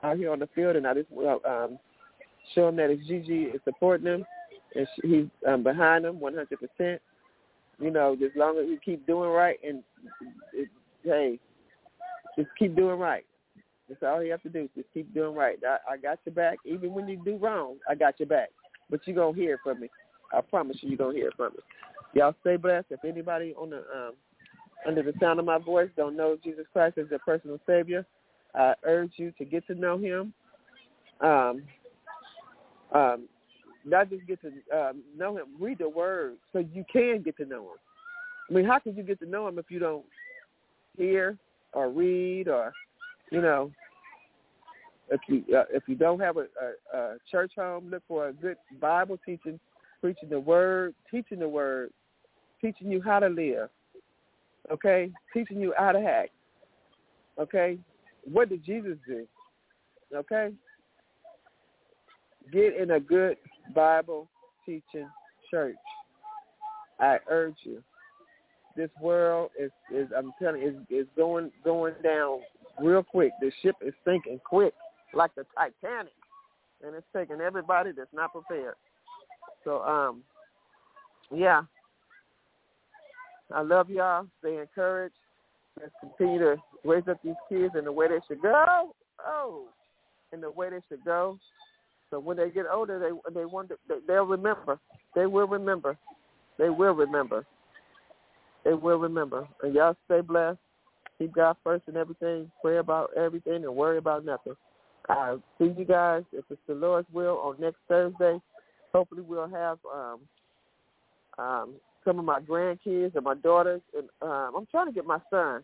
out 0.03 0.16
here 0.16 0.32
on 0.32 0.38
the 0.38 0.49
field. 0.55 0.76
And 0.76 0.86
I 0.86 0.94
just 0.94 1.09
um, 1.47 1.78
show 2.55 2.68
him 2.68 2.76
that 2.76 2.90
his 2.90 3.07
Gigi 3.07 3.44
is 3.44 3.61
supporting 3.64 4.07
him, 4.07 4.24
and 4.74 4.86
he's 5.03 5.26
um, 5.47 5.62
behind 5.62 6.05
him 6.05 6.20
100 6.20 6.49
percent 6.59 7.01
you 7.78 7.90
know, 7.90 8.14
as 8.14 8.30
long 8.34 8.59
as 8.59 8.66
you 8.68 8.78
keep 8.82 9.07
doing 9.07 9.30
right 9.30 9.59
and 9.62 9.82
it, 10.55 10.68
hey, 11.05 11.38
just 12.36 12.49
keep 12.59 12.74
doing 12.74 12.99
right. 12.99 13.24
That's 13.88 14.03
all 14.03 14.22
you 14.22 14.30
have 14.32 14.42
to 14.42 14.49
do. 14.49 14.68
Just 14.74 14.88
keep 14.92 15.12
doing 15.14 15.36
right. 15.36 15.59
I, 15.64 15.92
I 15.92 15.97
got 15.97 16.18
your 16.24 16.34
back. 16.34 16.59
Even 16.64 16.92
when 16.92 17.07
you 17.07 17.20
do 17.24 17.36
wrong, 17.36 17.76
I 17.88 17.94
got 17.94 18.18
your 18.18 18.28
back. 18.28 18.49
But 18.90 19.01
you're 19.05 19.16
going 19.16 19.34
to 19.34 19.40
hear 19.40 19.59
from 19.62 19.80
me. 19.80 19.90
I 20.32 20.40
promise 20.40 20.78
you, 20.80 20.88
you're 20.88 20.99
going 20.99 21.14
to 21.14 21.20
hear 21.20 21.30
from 21.36 21.53
me. 21.53 21.59
Y'all 22.14 22.34
stay 22.40 22.57
blessed. 22.57 22.86
If 22.90 23.05
anybody 23.05 23.55
on 23.55 23.70
the 23.70 23.76
um, 23.76 24.12
under 24.86 25.03
the 25.03 25.12
sound 25.20 25.38
of 25.38 25.44
my 25.44 25.59
voice 25.59 25.90
don't 25.97 26.16
know 26.16 26.36
Jesus 26.42 26.66
Christ 26.72 26.99
as 26.99 27.09
their 27.09 27.18
personal 27.20 27.61
Savior, 27.66 28.07
I 28.57 28.75
urge 28.85 29.13
you 29.17 29.33
to 29.39 29.45
get 29.45 29.67
to 29.67 29.75
know 29.75 29.99
him. 29.99 30.33
Um, 31.21 31.63
um, 32.93 33.29
not 33.85 34.11
just 34.11 34.27
get 34.27 34.41
to 34.43 34.49
um, 34.77 35.03
know 35.17 35.37
him, 35.37 35.47
read 35.61 35.79
the 35.79 35.89
word 35.89 36.37
so 36.53 36.59
you 36.59 36.85
can 36.93 37.23
get 37.23 37.37
to 37.39 37.45
know 37.45 37.63
him. 37.63 37.79
I 38.51 38.55
mean, 38.55 38.65
how 38.65 38.79
can 38.79 38.97
you 38.97 39.03
get 39.03 39.19
to 39.21 39.27
know 39.27 39.49
him 39.49 39.59
if 39.59 39.67
you 39.71 39.79
don't 39.79 40.05
hear 40.97 41.37
or 41.73 41.91
read 41.91 42.49
or, 42.49 42.73
you 43.31 43.41
know, 43.41 43.71
if 45.11 45.21
you 45.29 45.45
uh, 45.57 45.65
if 45.73 45.85
you 45.87 45.95
don't 45.95 46.21
have 46.21 46.37
a, 46.37 46.47
a, 46.95 46.99
a 46.99 47.17
church 47.31 47.53
home, 47.57 47.91
look 47.91 48.03
for 48.09 48.29
a 48.29 48.33
good 48.33 48.57
Bible 48.81 49.19
teaching, 49.25 49.61
preaching 50.01 50.29
the 50.29 50.41
word, 50.41 50.95
teaching 51.11 51.39
the 51.39 51.49
word, 51.49 51.91
teaching 52.61 52.91
you 52.91 53.01
how 53.01 53.21
to 53.21 53.29
live. 53.29 53.69
Okay, 54.71 55.13
teaching 55.33 55.61
you 55.61 55.73
how 55.79 55.93
to 55.93 56.01
act. 56.01 56.31
Okay, 57.39 57.79
what 58.31 58.49
did 58.49 58.64
Jesus 58.64 58.97
do? 59.07 59.27
Okay, 60.14 60.51
get 62.53 62.77
in 62.77 62.93
a 62.93 63.01
good 63.01 63.37
Bible 63.74 64.29
teaching 64.64 65.09
church. 65.51 65.77
I 67.01 67.18
urge 67.29 67.57
you. 67.62 67.83
This 68.77 68.91
world 69.01 69.51
is, 69.59 69.70
is 69.95 70.09
I'm 70.16 70.33
telling 70.41 70.61
you, 70.61 70.68
is, 70.68 71.05
is 71.05 71.07
going 71.16 71.51
going 71.64 71.95
down 72.03 72.41
real 72.79 73.03
quick. 73.03 73.33
The 73.41 73.51
ship 73.62 73.77
is 73.81 73.95
sinking 74.05 74.41
quick, 74.45 74.74
like 75.14 75.35
the 75.35 75.47
Titanic, 75.55 76.12
and 76.85 76.95
it's 76.95 77.07
taking 77.14 77.41
everybody 77.41 77.93
that's 77.97 78.12
not 78.12 78.33
prepared. 78.33 78.74
So, 79.64 79.83
um, 79.83 80.22
yeah, 81.35 81.62
I 83.53 83.62
love 83.62 83.91
y'all. 83.91 84.27
Stay 84.41 84.59
encouraged. 84.59 85.14
Let's 85.81 85.93
continue 86.01 86.39
to 86.39 86.57
raise 86.85 87.07
up 87.09 87.18
these 87.22 87.35
kids 87.49 87.74
in 87.79 87.85
the 87.85 87.93
way 87.93 88.09
they 88.09 88.20
should 88.27 88.43
go. 88.43 88.95
Oh, 89.24 89.64
in 90.33 90.41
the 90.41 90.51
way 90.51 90.70
they 90.70 90.81
should 90.89 91.05
go. 91.05 91.39
So 92.11 92.20
when 92.20 92.37
they 92.37 92.51
get 92.51 92.66
older, 92.72 92.99
they 92.99 93.33
they 93.33 93.45
wonder 93.45 93.77
they'll 94.07 94.24
remember. 94.24 94.79
They 95.14 95.27
will 95.27 95.49
remember. 95.49 95.97
They 96.59 96.70
will 96.70 96.95
remember. 96.95 97.45
They 98.64 98.74
will 98.74 98.99
remember. 98.99 99.47
And 99.62 99.74
y'all 99.74 99.97
stay 100.07 100.20
blessed. 100.20 100.59
Keep 101.18 101.35
God 101.35 101.57
first 101.64 101.85
in 101.89 101.97
everything. 101.97 102.51
Pray 102.62 102.79
about 102.79 103.11
everything 103.16 103.64
and 103.64 103.74
worry 103.74 103.99
about 103.99 104.24
nothing. 104.24 104.55
I'll 105.09 105.43
see 105.59 105.72
you 105.77 105.85
guys 105.85 106.24
if 106.33 106.45
it's 106.51 106.61
the 106.66 106.74
Lord's 106.74 107.09
will 107.12 107.39
on 107.39 107.57
next 107.61 107.79
Thursday. 107.89 108.41
Hopefully 108.93 109.22
we'll 109.22 109.49
have 109.49 109.79
um, 109.93 110.20
um, 111.39 111.74
some 112.07 112.19
of 112.19 112.25
my 112.25 112.41
grandkids 112.41 113.15
and 113.15 113.25
my 113.25 113.35
daughters. 113.35 113.83
And 113.95 114.09
um, 114.23 114.53
I'm 114.57 114.67
trying 114.71 114.87
to 114.87 114.93
get 114.93 115.05
my 115.05 115.19
son 115.29 115.63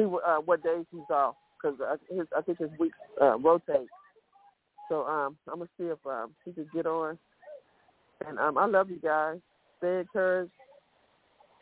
see 0.00 0.06
what, 0.06 0.24
uh, 0.24 0.38
what 0.38 0.62
days 0.62 0.84
he's 0.90 1.00
off 1.10 1.34
because 1.60 1.78
I, 1.80 1.96
I 2.36 2.42
think 2.42 2.58
his 2.58 2.70
weeks 2.78 2.96
uh. 3.20 3.36
So 4.88 5.06
um, 5.06 5.36
I'm 5.46 5.58
gonna 5.58 5.70
see 5.78 5.84
if 5.84 5.98
um, 6.06 6.32
he 6.44 6.52
could 6.52 6.70
get 6.72 6.86
on. 6.86 7.18
And 8.26 8.38
um, 8.38 8.58
I 8.58 8.66
love 8.66 8.90
you 8.90 8.98
guys. 8.98 9.38
Stay 9.78 10.00
encouraged 10.00 10.52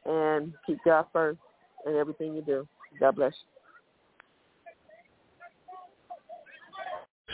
and 0.07 0.53
keep 0.67 0.79
God 0.85 1.07
first 1.13 1.39
in 1.87 1.95
everything 1.97 2.35
you 2.35 2.43
do. 2.43 2.67
God 2.99 3.17
bless 3.17 3.33
you. 3.33 3.49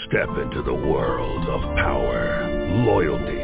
Step 0.09 0.29
into 0.43 0.63
the 0.63 0.75
world 0.75 1.49
of 1.49 1.61
power, 1.77 2.51
loyalty, 2.85 3.44